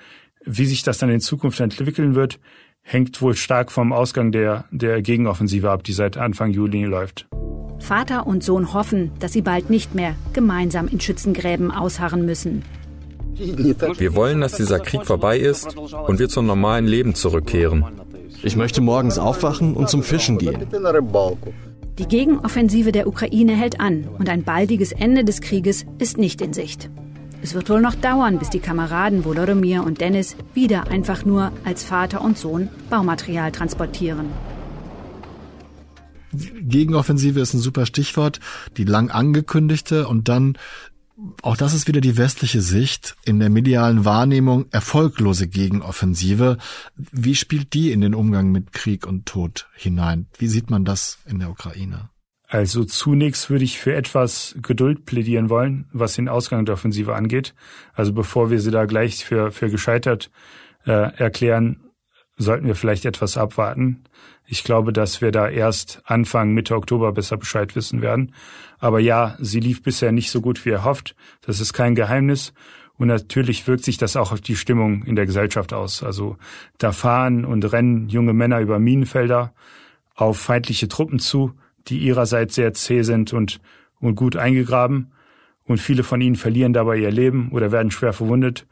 Wie 0.46 0.66
sich 0.66 0.84
das 0.84 0.98
dann 1.00 1.10
in 1.10 1.20
Zukunft 1.20 1.60
entwickeln 1.60 2.16
wird, 2.16 2.40
hängt 2.82 3.22
wohl 3.22 3.36
stark 3.36 3.72
vom 3.72 3.92
Ausgang 3.92 4.32
der, 4.32 4.64
der 4.72 5.02
Gegenoffensive 5.02 5.70
ab, 5.70 5.84
die 5.84 5.92
seit 5.92 6.16
Anfang 6.16 6.52
Juli 6.52 6.86
läuft. 6.86 7.28
Vater 7.80 8.26
und 8.26 8.44
Sohn 8.44 8.74
hoffen, 8.74 9.12
dass 9.20 9.34
sie 9.34 9.42
bald 9.42 9.70
nicht 9.70 9.94
mehr 9.94 10.16
gemeinsam 10.34 10.88
in 10.88 11.02
Schützengräben 11.02 11.70
ausharren 11.70 12.26
müssen. 12.26 12.64
Wir 13.38 14.16
wollen, 14.16 14.42
dass 14.42 14.54
dieser 14.54 14.80
Krieg 14.80 15.06
vorbei 15.06 15.38
ist 15.38 15.78
und 15.78 16.18
wir 16.18 16.28
zum 16.28 16.48
normalen 16.48 16.88
Leben 16.88 17.14
zurückkehren. 17.14 17.86
Ich 18.44 18.56
möchte 18.56 18.82
morgens 18.82 19.18
aufwachen 19.18 19.74
und 19.74 19.90
zum 19.90 20.04
Fischen 20.04 20.38
gehen. 20.38 20.68
Die 21.98 22.08
Gegenoffensive 22.08 22.92
der 22.92 23.08
Ukraine 23.08 23.56
hält 23.56 23.80
an 23.80 24.08
und 24.20 24.30
ein 24.30 24.44
baldiges 24.44 24.92
Ende 24.92 25.24
des 25.24 25.42
Krieges 25.42 25.86
ist 25.98 26.18
nicht 26.18 26.42
in 26.42 26.54
Sicht. 26.54 26.90
Es 27.42 27.54
wird 27.54 27.70
wohl 27.70 27.82
noch 27.82 27.96
dauern, 27.96 28.40
bis 28.40 28.50
die 28.50 28.60
Kameraden 28.60 29.26
Volodymyr 29.26 29.84
und 29.84 30.02
Dennis 30.02 30.36
wieder 30.54 30.88
einfach 30.90 31.26
nur 31.26 31.52
als 31.66 31.84
Vater 31.84 32.22
und 32.22 32.38
Sohn 32.38 32.70
Baumaterial 32.90 33.52
transportieren. 33.52 34.28
Gegenoffensive 36.34 37.40
ist 37.40 37.54
ein 37.54 37.60
super 37.60 37.86
Stichwort, 37.86 38.40
die 38.76 38.84
lang 38.84 39.10
angekündigte 39.10 40.08
und 40.08 40.28
dann 40.28 40.58
auch 41.42 41.58
das 41.58 41.74
ist 41.74 41.88
wieder 41.88 42.02
die 42.02 42.18
westliche 42.18 42.62
Sicht 42.62 43.16
in 43.26 43.40
der 43.40 43.50
medialen 43.50 44.06
Wahrnehmung 44.06 44.68
erfolglose 44.72 45.48
Gegenoffensive. 45.48 46.58
Wie 46.96 47.36
spielt 47.36 47.74
die 47.74 47.92
in 47.92 48.02
den 48.02 48.14
Umgang 48.14 48.52
mit 48.52 48.72
Krieg 48.72 49.08
und 49.08 49.26
Tod 49.26 49.68
hinein? 49.76 50.28
Wie 50.38 50.48
sieht 50.48 50.70
man 50.70 50.86
das 50.86 51.18
in 51.26 51.40
der 51.40 51.50
Ukraine? 51.50 52.10
Also 52.48 52.86
zunächst 52.86 53.50
würde 53.50 53.66
ich 53.66 53.80
für 53.80 53.94
etwas 53.94 54.56
Geduld 54.62 55.06
plädieren 55.06 55.50
wollen, 55.50 55.90
was 55.92 56.14
den 56.14 56.30
Ausgang 56.30 56.66
der 56.66 56.74
Offensive 56.74 57.16
angeht. 57.16 57.56
Also 57.94 58.14
bevor 58.14 58.52
wir 58.52 58.62
sie 58.62 58.72
da 58.72 58.86
gleich 58.86 59.26
für, 59.26 59.52
für 59.52 59.70
gescheitert 59.70 60.32
äh, 60.86 60.92
erklären, 60.92 61.87
sollten 62.38 62.68
wir 62.68 62.76
vielleicht 62.76 63.06
etwas 63.06 63.36
abwarten. 63.38 64.04
Ich 64.46 64.64
glaube, 64.64 64.94
dass 64.94 65.22
wir 65.22 65.32
da 65.32 65.50
erst 65.50 66.02
Anfang, 66.06 66.54
Mitte 66.54 66.76
Oktober 66.76 67.12
besser 67.12 67.38
Bescheid 67.38 67.76
wissen 67.76 68.02
werden. 68.02 68.34
Aber 68.80 69.00
ja, 69.00 69.36
sie 69.40 69.60
lief 69.60 69.82
bisher 69.82 70.12
nicht 70.12 70.32
so 70.32 70.40
gut 70.40 70.64
wie 70.66 70.70
erhofft. 70.70 71.16
Das 71.42 71.60
ist 71.60 71.74
kein 71.74 71.96
Geheimnis. 71.96 72.54
Und 72.98 73.08
natürlich 73.08 73.68
wirkt 73.68 73.84
sich 73.84 73.98
das 73.98 74.16
auch 74.16 74.32
auf 74.32 74.42
die 74.42 74.56
Stimmung 74.56 75.04
in 75.04 75.16
der 75.16 75.26
Gesellschaft 75.26 75.74
aus. 75.74 76.02
Also 76.02 76.38
da 76.78 76.92
fahren 76.92 77.46
und 77.46 77.72
rennen 77.72 78.10
junge 78.10 78.34
Männer 78.34 78.60
über 78.60 78.80
Minenfelder 78.80 79.54
auf 80.16 80.40
feindliche 80.40 80.88
Truppen 80.88 81.20
zu, 81.20 81.54
die 81.88 82.00
ihrerseits 82.00 82.56
sehr 82.56 82.74
zäh 82.74 83.04
sind 83.04 83.34
und, 83.34 83.60
und 84.00 84.16
gut 84.16 84.36
eingegraben. 84.36 85.12
Und 85.66 85.80
viele 85.80 86.04
von 86.04 86.22
ihnen 86.22 86.36
verlieren 86.36 86.74
dabei 86.74 86.98
ihr 86.98 87.12
Leben 87.12 87.50
oder 87.52 87.72
werden 87.72 87.92
schwer 87.92 88.14
verwundet. 88.14 88.66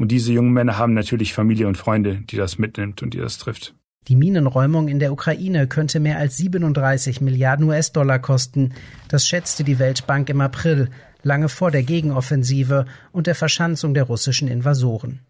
Und 0.00 0.08
diese 0.08 0.32
jungen 0.32 0.54
Männer 0.54 0.78
haben 0.78 0.94
natürlich 0.94 1.34
Familie 1.34 1.68
und 1.68 1.76
Freunde, 1.76 2.22
die 2.22 2.36
das 2.36 2.56
mitnimmt 2.56 3.02
und 3.02 3.12
die 3.12 3.18
das 3.18 3.36
trifft. 3.36 3.74
Die 4.08 4.16
Minenräumung 4.16 4.88
in 4.88 4.98
der 4.98 5.12
Ukraine 5.12 5.66
könnte 5.66 6.00
mehr 6.00 6.16
als 6.16 6.38
37 6.38 7.20
Milliarden 7.20 7.68
US-Dollar 7.68 8.18
kosten. 8.18 8.72
Das 9.08 9.28
schätzte 9.28 9.62
die 9.62 9.78
Weltbank 9.78 10.30
im 10.30 10.40
April, 10.40 10.88
lange 11.22 11.50
vor 11.50 11.70
der 11.70 11.82
Gegenoffensive 11.82 12.86
und 13.12 13.26
der 13.26 13.34
Verschanzung 13.34 13.92
der 13.92 14.04
russischen 14.04 14.48
Invasoren. 14.48 15.20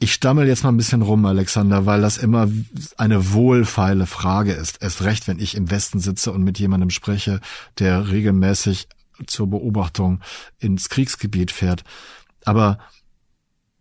Ich 0.00 0.12
stammel 0.12 0.48
jetzt 0.48 0.64
mal 0.64 0.70
ein 0.70 0.78
bisschen 0.78 1.02
rum, 1.02 1.24
Alexander, 1.26 1.86
weil 1.86 2.00
das 2.00 2.18
immer 2.18 2.48
eine 2.96 3.32
wohlfeile 3.32 4.06
Frage 4.06 4.52
ist. 4.52 4.82
Erst 4.82 5.04
recht, 5.04 5.28
wenn 5.28 5.38
ich 5.38 5.56
im 5.56 5.70
Westen 5.70 6.00
sitze 6.00 6.32
und 6.32 6.42
mit 6.42 6.58
jemandem 6.58 6.90
spreche, 6.90 7.40
der 7.78 8.10
regelmäßig 8.10 8.88
zur 9.26 9.48
Beobachtung 9.48 10.20
ins 10.58 10.88
Kriegsgebiet 10.88 11.50
fährt. 11.50 11.84
Aber 12.44 12.78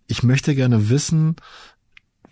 ich 0.08 0.24
möchte 0.24 0.56
gerne 0.56 0.90
wissen, 0.90 1.36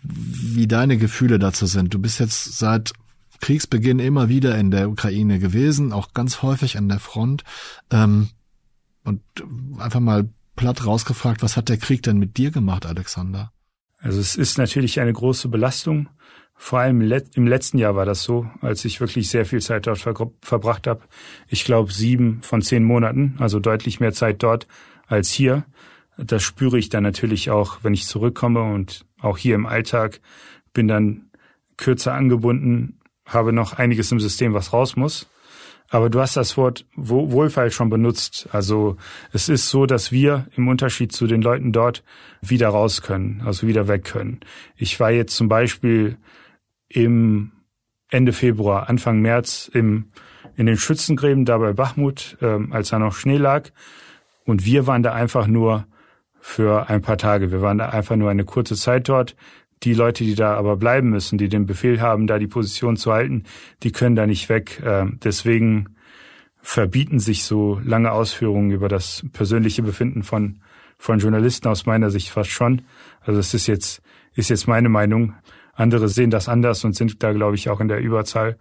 wie 0.02 0.66
deine 0.66 0.96
Gefühle 0.96 1.38
dazu 1.38 1.66
sind. 1.66 1.94
Du 1.94 1.98
bist 1.98 2.20
jetzt 2.20 2.58
seit 2.58 2.92
Kriegsbeginn 3.40 3.98
immer 3.98 4.28
wieder 4.28 4.58
in 4.58 4.70
der 4.70 4.90
Ukraine 4.90 5.38
gewesen, 5.38 5.92
auch 5.92 6.12
ganz 6.12 6.42
häufig 6.42 6.76
an 6.76 6.88
der 6.88 6.98
Front. 6.98 7.44
Ähm, 7.90 8.30
und 9.04 9.22
einfach 9.78 10.00
mal 10.00 10.28
platt 10.56 10.84
rausgefragt, 10.84 11.42
was 11.42 11.56
hat 11.56 11.68
der 11.68 11.78
Krieg 11.78 12.02
denn 12.02 12.18
mit 12.18 12.36
dir 12.36 12.50
gemacht, 12.50 12.84
Alexander? 12.84 13.52
Also 14.00 14.20
es 14.20 14.36
ist 14.36 14.58
natürlich 14.58 15.00
eine 15.00 15.12
große 15.12 15.48
Belastung, 15.48 16.08
Vor 16.60 16.80
allem 16.80 17.00
im 17.00 17.46
letzten 17.46 17.78
Jahr 17.78 17.94
war 17.94 18.04
das 18.04 18.24
so, 18.24 18.50
als 18.60 18.84
ich 18.84 19.00
wirklich 19.00 19.30
sehr 19.30 19.46
viel 19.46 19.62
Zeit 19.62 19.86
dort 19.86 20.00
verbracht 20.42 20.88
habe. 20.88 21.00
Ich 21.46 21.64
glaube 21.64 21.92
sieben 21.92 22.42
von 22.42 22.62
zehn 22.62 22.82
Monaten, 22.82 23.36
also 23.38 23.60
deutlich 23.60 24.00
mehr 24.00 24.12
Zeit 24.12 24.42
dort 24.42 24.66
als 25.06 25.30
hier. 25.30 25.64
Das 26.18 26.42
spüre 26.42 26.76
ich 26.76 26.88
dann 26.88 27.04
natürlich 27.04 27.50
auch, 27.50 27.78
wenn 27.84 27.94
ich 27.94 28.06
zurückkomme 28.06 28.60
und 28.60 29.06
auch 29.20 29.38
hier 29.38 29.54
im 29.54 29.66
Alltag 29.66 30.20
bin 30.74 30.88
dann 30.88 31.30
kürzer 31.76 32.12
angebunden, 32.12 32.98
habe 33.24 33.52
noch 33.52 33.74
einiges 33.74 34.10
im 34.10 34.18
System, 34.18 34.52
was 34.52 34.72
raus 34.72 34.96
muss. 34.96 35.28
Aber 35.90 36.10
du 36.10 36.20
hast 36.20 36.36
das 36.36 36.56
Wort 36.56 36.84
Wohlfall 36.96 37.70
schon 37.70 37.88
benutzt. 37.88 38.48
Also 38.52 38.96
es 39.32 39.48
ist 39.48 39.70
so, 39.70 39.86
dass 39.86 40.12
wir 40.12 40.46
im 40.54 40.68
Unterschied 40.68 41.12
zu 41.12 41.26
den 41.26 41.40
Leuten 41.40 41.72
dort 41.72 42.04
wieder 42.42 42.68
raus 42.68 43.00
können, 43.00 43.42
also 43.44 43.66
wieder 43.66 43.88
weg 43.88 44.04
können. 44.04 44.40
Ich 44.76 45.00
war 45.00 45.10
jetzt 45.10 45.34
zum 45.34 45.48
Beispiel 45.48 46.18
im 46.88 47.52
Ende 48.10 48.32
Februar, 48.32 48.88
Anfang 48.88 49.20
März 49.20 49.70
im, 49.72 50.10
in 50.56 50.66
den 50.66 50.76
Schützengräben 50.76 51.44
da 51.44 51.58
bei 51.58 51.72
Bachmut, 51.72 52.36
ähm, 52.42 52.72
als 52.72 52.90
da 52.90 52.98
noch 52.98 53.14
Schnee 53.14 53.38
lag. 53.38 53.70
Und 54.44 54.64
wir 54.64 54.86
waren 54.86 55.02
da 55.02 55.12
einfach 55.12 55.46
nur 55.46 55.86
für 56.40 56.88
ein 56.88 57.02
paar 57.02 57.18
Tage. 57.18 57.50
Wir 57.50 57.60
waren 57.62 57.78
da 57.78 57.90
einfach 57.90 58.16
nur 58.16 58.30
eine 58.30 58.44
kurze 58.44 58.76
Zeit 58.76 59.08
dort. 59.08 59.36
Die 59.82 59.94
Leute, 59.94 60.24
die 60.24 60.34
da 60.34 60.54
aber 60.54 60.76
bleiben 60.76 61.10
müssen, 61.10 61.38
die 61.38 61.48
den 61.48 61.66
Befehl 61.66 62.00
haben, 62.00 62.26
da 62.26 62.38
die 62.38 62.46
Position 62.46 62.96
zu 62.96 63.12
halten, 63.12 63.44
die 63.82 63.92
können 63.92 64.16
da 64.16 64.26
nicht 64.26 64.48
weg. 64.48 64.82
Ähm, 64.84 65.18
deswegen 65.22 65.96
verbieten 66.60 67.18
sich 67.18 67.44
so 67.44 67.80
lange 67.84 68.12
Ausführungen 68.12 68.70
über 68.70 68.88
das 68.88 69.24
persönliche 69.32 69.82
Befinden 69.82 70.22
von, 70.22 70.60
von 70.98 71.18
Journalisten 71.18 71.68
aus 71.68 71.86
meiner 71.86 72.10
Sicht 72.10 72.30
fast 72.30 72.50
schon. 72.50 72.82
Also 73.20 73.38
es 73.38 73.54
ist 73.54 73.66
jetzt, 73.66 74.02
ist 74.34 74.50
jetzt 74.50 74.66
meine 74.66 74.88
Meinung. 74.88 75.34
Andere 75.72 76.08
sehen 76.08 76.30
das 76.30 76.48
anders 76.48 76.84
und 76.84 76.96
sind 76.96 77.22
da, 77.22 77.32
glaube 77.32 77.54
ich, 77.54 77.70
auch 77.70 77.80
in 77.80 77.88
der 77.88 78.00
Überzahl. 78.00 78.58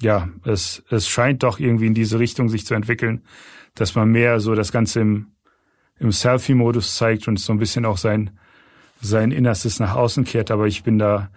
Ja, 0.00 0.28
es, 0.44 0.84
es 0.90 1.08
scheint 1.08 1.42
doch 1.42 1.58
irgendwie 1.58 1.86
in 1.86 1.94
diese 1.94 2.18
Richtung 2.18 2.48
sich 2.48 2.64
zu 2.66 2.74
entwickeln, 2.74 3.22
dass 3.74 3.94
man 3.94 4.10
mehr 4.10 4.40
so 4.40 4.54
das 4.54 4.70
Ganze 4.70 5.00
im, 5.00 5.32
im 5.98 6.12
Selfie-Modus 6.12 6.96
zeigt 6.96 7.26
und 7.28 7.40
so 7.40 7.52
ein 7.52 7.58
bisschen 7.58 7.84
auch 7.84 7.96
sein, 7.96 8.38
sein 9.00 9.30
Innerstes 9.30 9.80
nach 9.80 9.94
außen 9.94 10.24
kehrt. 10.24 10.50
Aber 10.50 10.66
ich 10.66 10.82
bin 10.82 10.98
da, 10.98 11.30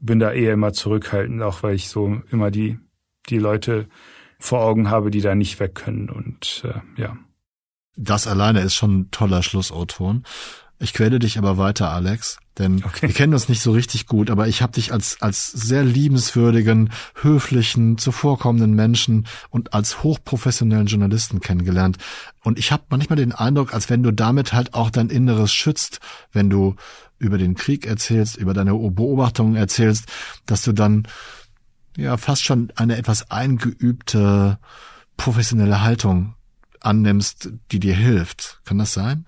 bin 0.00 0.18
da 0.18 0.32
eher 0.32 0.54
immer 0.54 0.72
zurückhaltend, 0.72 1.42
auch 1.42 1.62
weil 1.62 1.74
ich 1.74 1.88
so 1.88 2.20
immer 2.30 2.50
die, 2.50 2.78
die 3.28 3.38
Leute 3.38 3.88
vor 4.38 4.62
Augen 4.62 4.90
habe, 4.90 5.10
die 5.10 5.20
da 5.20 5.34
nicht 5.34 5.60
weg 5.60 5.74
können 5.74 6.10
und 6.10 6.64
äh, 6.64 7.00
ja. 7.00 7.16
Das 7.96 8.26
alleine 8.26 8.60
ist 8.60 8.74
schon 8.74 9.00
ein 9.00 9.10
toller 9.10 9.42
Schlussautor. 9.42 10.20
Ich 10.78 10.94
quäle 10.94 11.18
dich 11.18 11.38
aber 11.38 11.58
weiter, 11.58 11.90
Alex, 11.90 12.38
denn 12.58 12.84
okay. 12.84 13.08
wir 13.08 13.14
kennen 13.14 13.32
uns 13.32 13.48
nicht 13.48 13.62
so 13.62 13.72
richtig 13.72 14.06
gut, 14.06 14.30
aber 14.30 14.46
ich 14.46 14.60
habe 14.60 14.72
dich 14.72 14.92
als 14.92 15.20
als 15.20 15.46
sehr 15.46 15.84
liebenswürdigen, 15.84 16.90
höflichen, 17.14 17.98
zuvorkommenden 17.98 18.74
Menschen 18.74 19.26
und 19.50 19.72
als 19.72 20.02
hochprofessionellen 20.02 20.86
Journalisten 20.86 21.40
kennengelernt. 21.40 21.96
Und 22.42 22.58
ich 22.58 22.70
habe 22.70 22.84
manchmal 22.90 23.16
den 23.16 23.32
Eindruck, 23.32 23.72
als 23.72 23.88
wenn 23.88 24.02
du 24.02 24.12
damit 24.12 24.52
halt 24.52 24.74
auch 24.74 24.90
dein 24.90 25.08
Inneres 25.08 25.52
schützt, 25.52 26.00
wenn 26.32 26.50
du 26.50 26.76
über 27.18 27.38
den 27.38 27.54
Krieg 27.54 27.86
erzählst, 27.86 28.36
über 28.36 28.52
deine 28.52 28.74
Beobachtungen 28.74 29.56
erzählst, 29.56 30.06
dass 30.44 30.62
du 30.62 30.72
dann 30.72 31.06
ja 31.96 32.16
fast 32.16 32.44
schon 32.44 32.72
eine 32.76 32.96
etwas 32.96 33.30
eingeübte 33.30 34.58
professionelle 35.16 35.82
Haltung 35.82 36.34
annimmst, 36.80 37.50
die 37.70 37.78
dir 37.78 37.94
hilft. 37.94 38.60
Kann 38.64 38.78
das 38.78 38.92
sein? 38.92 39.24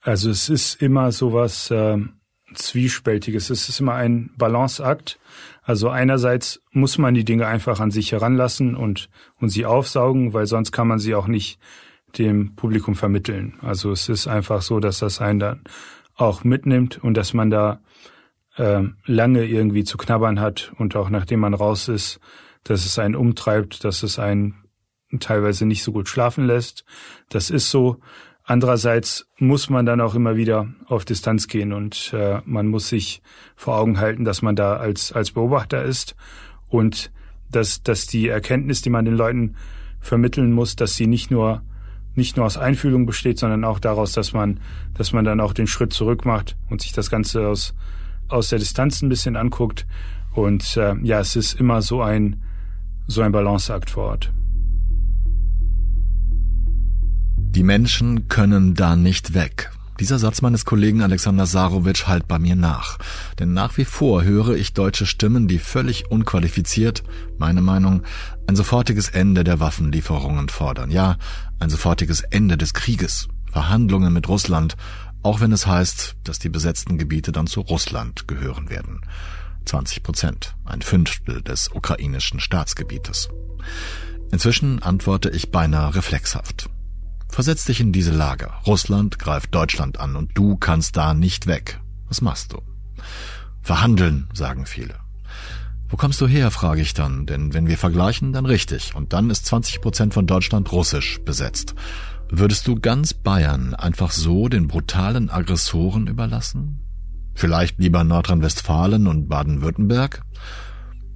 Also 0.00 0.30
es 0.30 0.48
ist 0.48 0.80
immer 0.80 1.12
sowas 1.12 1.70
äh, 1.70 1.98
Zwiespältiges. 2.54 3.50
Es 3.50 3.68
ist 3.68 3.80
immer 3.80 3.94
ein 3.94 4.30
Balanceakt. 4.36 5.18
Also 5.62 5.88
einerseits 5.88 6.62
muss 6.72 6.98
man 6.98 7.14
die 7.14 7.24
Dinge 7.24 7.46
einfach 7.46 7.80
an 7.80 7.90
sich 7.90 8.12
heranlassen 8.12 8.74
und, 8.74 9.08
und 9.36 9.50
sie 9.50 9.66
aufsaugen, 9.66 10.32
weil 10.32 10.46
sonst 10.46 10.72
kann 10.72 10.88
man 10.88 10.98
sie 10.98 11.14
auch 11.14 11.26
nicht 11.26 11.58
dem 12.18 12.56
Publikum 12.56 12.94
vermitteln. 12.94 13.54
Also 13.62 13.92
es 13.92 14.08
ist 14.08 14.26
einfach 14.26 14.62
so, 14.62 14.80
dass 14.80 14.98
das 14.98 15.20
einen 15.20 15.38
dann 15.38 15.64
auch 16.16 16.44
mitnimmt 16.44 17.02
und 17.02 17.14
dass 17.14 17.34
man 17.34 17.50
da 17.50 17.80
äh, 18.56 18.82
lange 19.06 19.44
irgendwie 19.44 19.84
zu 19.84 19.96
knabbern 19.96 20.40
hat 20.40 20.72
und 20.76 20.96
auch 20.96 21.08
nachdem 21.08 21.40
man 21.40 21.54
raus 21.54 21.88
ist, 21.88 22.20
dass 22.64 22.84
es 22.84 22.98
einen 22.98 23.14
umtreibt, 23.14 23.84
dass 23.84 24.02
es 24.02 24.18
einen 24.18 24.56
teilweise 25.18 25.66
nicht 25.66 25.82
so 25.82 25.92
gut 25.92 26.08
schlafen 26.08 26.46
lässt. 26.46 26.84
Das 27.28 27.50
ist 27.50 27.70
so. 27.70 28.00
Andererseits 28.50 29.28
muss 29.38 29.70
man 29.70 29.86
dann 29.86 30.00
auch 30.00 30.16
immer 30.16 30.34
wieder 30.34 30.66
auf 30.88 31.04
Distanz 31.04 31.46
gehen 31.46 31.72
und 31.72 32.12
äh, 32.12 32.40
man 32.44 32.66
muss 32.66 32.88
sich 32.88 33.22
vor 33.54 33.76
Augen 33.76 34.00
halten, 34.00 34.24
dass 34.24 34.42
man 34.42 34.56
da 34.56 34.74
als, 34.74 35.12
als 35.12 35.30
Beobachter 35.30 35.84
ist 35.84 36.16
und 36.66 37.12
dass, 37.48 37.84
dass 37.84 38.08
die 38.08 38.26
Erkenntnis, 38.26 38.82
die 38.82 38.90
man 38.90 39.04
den 39.04 39.14
Leuten 39.14 39.54
vermitteln 40.00 40.50
muss, 40.50 40.74
dass 40.74 40.96
sie 40.96 41.06
nicht 41.06 41.30
nur 41.30 41.62
nicht 42.16 42.36
nur 42.36 42.44
aus 42.44 42.56
Einfühlung 42.56 43.06
besteht, 43.06 43.38
sondern 43.38 43.62
auch 43.62 43.78
daraus, 43.78 44.14
dass 44.14 44.32
man, 44.32 44.58
dass 44.94 45.12
man 45.12 45.24
dann 45.24 45.38
auch 45.38 45.52
den 45.52 45.68
Schritt 45.68 45.92
zurück 45.92 46.24
macht 46.24 46.56
und 46.70 46.82
sich 46.82 46.90
das 46.90 47.08
Ganze 47.08 47.46
aus, 47.46 47.72
aus 48.26 48.48
der 48.48 48.58
Distanz 48.58 49.00
ein 49.00 49.08
bisschen 49.08 49.36
anguckt. 49.36 49.86
Und 50.34 50.76
äh, 50.76 50.96
ja, 51.04 51.20
es 51.20 51.36
ist 51.36 51.52
immer 51.52 51.82
so 51.82 52.02
ein, 52.02 52.42
so 53.06 53.22
ein 53.22 53.30
Balanceakt 53.30 53.90
vor 53.90 54.06
Ort. 54.06 54.32
Die 57.50 57.64
Menschen 57.64 58.28
können 58.28 58.74
da 58.74 58.94
nicht 58.94 59.34
weg. 59.34 59.72
Dieser 59.98 60.20
Satz 60.20 60.40
meines 60.40 60.64
Kollegen 60.64 61.02
Alexander 61.02 61.46
Sarowitsch 61.46 62.06
halt 62.06 62.28
bei 62.28 62.38
mir 62.38 62.54
nach. 62.54 62.96
Denn 63.40 63.52
nach 63.52 63.76
wie 63.76 63.84
vor 63.84 64.22
höre 64.22 64.54
ich 64.54 64.72
deutsche 64.72 65.04
Stimmen, 65.04 65.48
die 65.48 65.58
völlig 65.58 66.12
unqualifiziert, 66.12 67.02
meine 67.38 67.60
Meinung, 67.60 68.04
ein 68.46 68.54
sofortiges 68.54 69.08
Ende 69.08 69.42
der 69.42 69.58
Waffenlieferungen 69.58 70.48
fordern. 70.48 70.92
Ja, 70.92 71.16
ein 71.58 71.70
sofortiges 71.70 72.20
Ende 72.20 72.56
des 72.56 72.72
Krieges. 72.72 73.26
Verhandlungen 73.50 74.12
mit 74.12 74.28
Russland, 74.28 74.76
auch 75.24 75.40
wenn 75.40 75.50
es 75.50 75.66
heißt, 75.66 76.18
dass 76.22 76.38
die 76.38 76.50
besetzten 76.50 76.98
Gebiete 76.98 77.32
dann 77.32 77.48
zu 77.48 77.62
Russland 77.62 78.28
gehören 78.28 78.70
werden. 78.70 79.00
20 79.64 80.04
Prozent, 80.04 80.54
ein 80.64 80.82
Fünftel 80.82 81.42
des 81.42 81.68
ukrainischen 81.74 82.38
Staatsgebietes. 82.38 83.28
Inzwischen 84.30 84.80
antworte 84.84 85.30
ich 85.30 85.50
beinahe 85.50 85.96
reflexhaft. 85.96 86.70
Versetz 87.30 87.64
dich 87.64 87.80
in 87.80 87.92
diese 87.92 88.12
Lage. 88.12 88.50
Russland 88.66 89.18
greift 89.18 89.54
Deutschland 89.54 89.98
an 89.98 90.16
und 90.16 90.36
du 90.36 90.56
kannst 90.56 90.96
da 90.96 91.14
nicht 91.14 91.46
weg. 91.46 91.80
Was 92.08 92.20
machst 92.20 92.52
du? 92.52 92.60
Verhandeln, 93.62 94.28
sagen 94.32 94.66
viele. 94.66 94.96
Wo 95.88 95.96
kommst 95.96 96.20
du 96.20 96.28
her, 96.28 96.50
frage 96.50 96.82
ich 96.82 96.94
dann, 96.94 97.26
denn 97.26 97.52
wenn 97.52 97.66
wir 97.66 97.76
vergleichen, 97.76 98.32
dann 98.32 98.46
richtig. 98.46 98.94
Und 98.94 99.12
dann 99.12 99.30
ist 99.30 99.46
20 99.46 99.80
Prozent 99.80 100.14
von 100.14 100.26
Deutschland 100.26 100.70
russisch 100.70 101.20
besetzt. 101.24 101.74
Würdest 102.30 102.68
du 102.68 102.76
ganz 102.76 103.12
Bayern 103.12 103.74
einfach 103.74 104.12
so 104.12 104.48
den 104.48 104.68
brutalen 104.68 105.30
Aggressoren 105.30 106.06
überlassen? 106.06 106.78
Vielleicht 107.34 107.78
lieber 107.78 108.04
Nordrhein-Westfalen 108.04 109.08
und 109.08 109.28
Baden-Württemberg? 109.28 110.22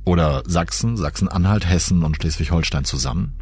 Oder 0.05 0.43
Sachsen, 0.47 0.97
Sachsen-Anhalt, 0.97 1.69
Hessen 1.69 2.03
und 2.03 2.17
Schleswig-Holstein 2.17 2.85
zusammen? 2.85 3.37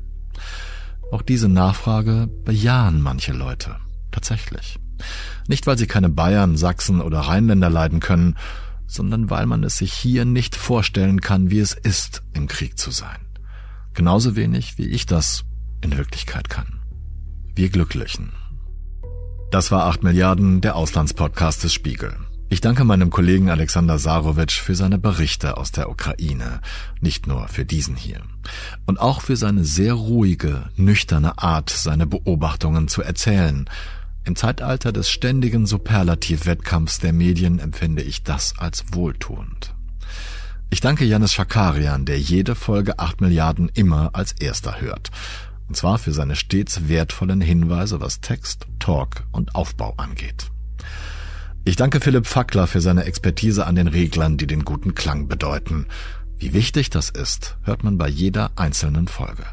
Auch 1.12 1.20
diese 1.20 1.51
Nachfrage 1.51 2.27
bejahen 2.42 3.03
manche 3.03 3.35
Leute. 3.35 3.77
Tatsächlich. 4.11 4.79
Nicht, 5.46 5.66
weil 5.66 5.77
sie 5.77 5.87
keine 5.87 6.09
Bayern, 6.09 6.57
Sachsen 6.57 7.03
oder 7.03 7.20
Rheinländer 7.20 7.68
leiden 7.68 8.01
können, 8.01 8.38
sondern 8.87 9.29
weil 9.29 9.44
man 9.44 9.62
es 9.62 9.77
sich 9.77 9.92
hier 9.92 10.25
nicht 10.25 10.57
vorstellen 10.57 11.20
kann, 11.20 11.51
wie 11.51 11.59
es 11.59 11.75
ist, 11.75 12.22
im 12.33 12.48
Krieg 12.48 12.79
zu 12.79 12.90
sein. 12.90 13.18
Genauso 13.92 14.37
wenig, 14.37 14.79
wie 14.79 14.87
ich 14.87 15.05
das 15.05 15.44
in 15.83 15.98
Wirklichkeit 15.98 16.48
kann. 16.48 16.81
Wir 17.55 17.68
Glücklichen. 17.68 18.33
Das 19.51 19.70
war 19.70 19.85
8 19.85 20.03
Milliarden, 20.03 20.62
der 20.62 20.77
Auslandspodcast 20.77 21.62
des 21.62 21.75
Spiegel. 21.75 22.16
Ich 22.53 22.61
danke 22.61 22.85
meinem 22.85 23.09
Kollegen 23.09 23.49
Alexander 23.49 23.99
Sarowitsch 23.99 24.61
für 24.61 24.75
seine 24.75 24.99
Berichte 24.99 25.57
aus 25.57 25.73
der 25.73 25.88
Ukraine, 25.88 26.61
nicht 27.01 27.27
nur 27.27 27.49
für 27.49 27.65
diesen 27.65 27.97
hier, 27.97 28.21
und 28.85 29.01
auch 29.01 29.23
für 29.23 29.37
seine 29.37 29.65
sehr 29.65 29.95
ruhige, 29.95 30.69
nüchterne 30.77 31.38
Art, 31.38 31.71
seine 31.71 32.07
Beobachtungen 32.07 32.88
zu 32.88 33.01
erzählen. 33.01 33.71
Im 34.25 34.37
Zeitalter 34.37 34.92
des 34.92 35.09
ständigen 35.09 35.65
Superlativwettkampfs 35.65 36.98
der 36.98 37.15
Medien 37.15 37.59
empfinde 37.59 38.03
ich 38.03 38.23
das 38.23 38.53
als 38.59 38.85
wohltuend. 38.92 39.73
Ich 40.69 40.83
danke 40.83 41.07
Janis 41.07 41.33
Schakarian, 41.33 42.05
der 42.05 42.21
jede 42.21 42.55
Folge 42.55 42.98
8 42.98 43.23
Milliarden 43.23 43.71
immer 43.73 44.11
als 44.13 44.33
erster 44.33 44.79
hört. 44.79 45.11
Und 45.69 45.79
zwar 45.79 45.96
für 45.96 46.13
seine 46.13 46.37
stets 46.37 46.87
wertvollen 46.87 47.40
Hinweise, 47.40 48.03
was 48.03 48.21
Text, 48.21 48.67
Talk 48.79 49.25
und 49.33 49.55
Aufbau 49.55 49.94
angeht. 49.96 50.52
Ich 51.65 51.77
danke 51.77 52.00
Philipp 52.00 52.27
Fackler 52.27 52.67
für 52.67 52.81
seine 52.81 53.04
Expertise 53.04 53.67
an 53.67 53.77
den 53.77 53.87
Reglern, 53.87 54.37
die 54.37 54.48
den 54.48 54.65
guten 54.65 54.96
Klang 54.96 55.29
bedeuten. 55.29 55.87
Wie 56.37 56.54
wichtig 56.54 56.90
das 56.90 57.08
ist, 57.08 57.56
hört 57.63 57.85
man 57.85 57.98
bei 57.98 58.08
jeder 58.08 58.50
einzelnen 58.56 59.06
Folge. 59.06 59.44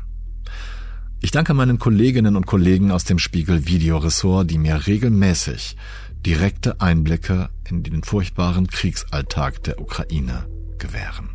Ich 1.22 1.30
danke 1.30 1.54
meinen 1.54 1.78
Kolleginnen 1.78 2.36
und 2.36 2.48
Kollegen 2.48 2.92
aus 2.92 3.04
dem 3.04 3.20
Spiegel 3.20 3.68
Videoressort, 3.68 4.50
die 4.50 4.58
mir 4.58 4.88
regelmäßig 4.88 5.78
direkte 6.26 6.82
Einblicke 6.82 7.50
in 7.70 7.84
den 7.84 8.02
furchtbaren 8.02 8.66
Kriegsalltag 8.66 9.62
der 9.64 9.80
Ukraine 9.80 10.48
gewähren. 10.80 11.30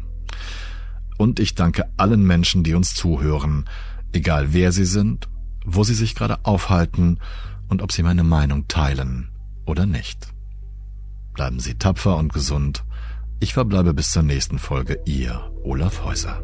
Und 1.19 1.39
ich 1.39 1.55
danke 1.55 1.85
allen 1.97 2.27
Menschen, 2.27 2.65
die 2.65 2.75
uns 2.75 2.95
zuhören, 2.95 3.67
egal 4.13 4.53
wer 4.53 4.73
sie 4.73 4.87
sind, 4.87 5.29
wo 5.65 5.85
sie 5.85 5.95
sich 5.95 6.17
gerade 6.17 6.45
aufhalten 6.45 7.21
und 7.69 7.81
ob 7.81 7.93
sie 7.93 8.03
meine 8.03 8.25
Meinung 8.25 8.67
teilen 8.67 9.29
oder 9.67 9.87
nicht. 9.87 10.34
Bleiben 11.35 11.59
Sie 11.59 11.75
tapfer 11.75 12.17
und 12.17 12.33
gesund. 12.33 12.85
Ich 13.41 13.53
verbleibe 13.55 13.93
bis 13.93 14.13
zur 14.13 14.23
nächsten 14.23 14.59
Folge, 14.59 15.01
Ihr 15.05 15.53
Olaf 15.65 16.05
Häuser. 16.05 16.43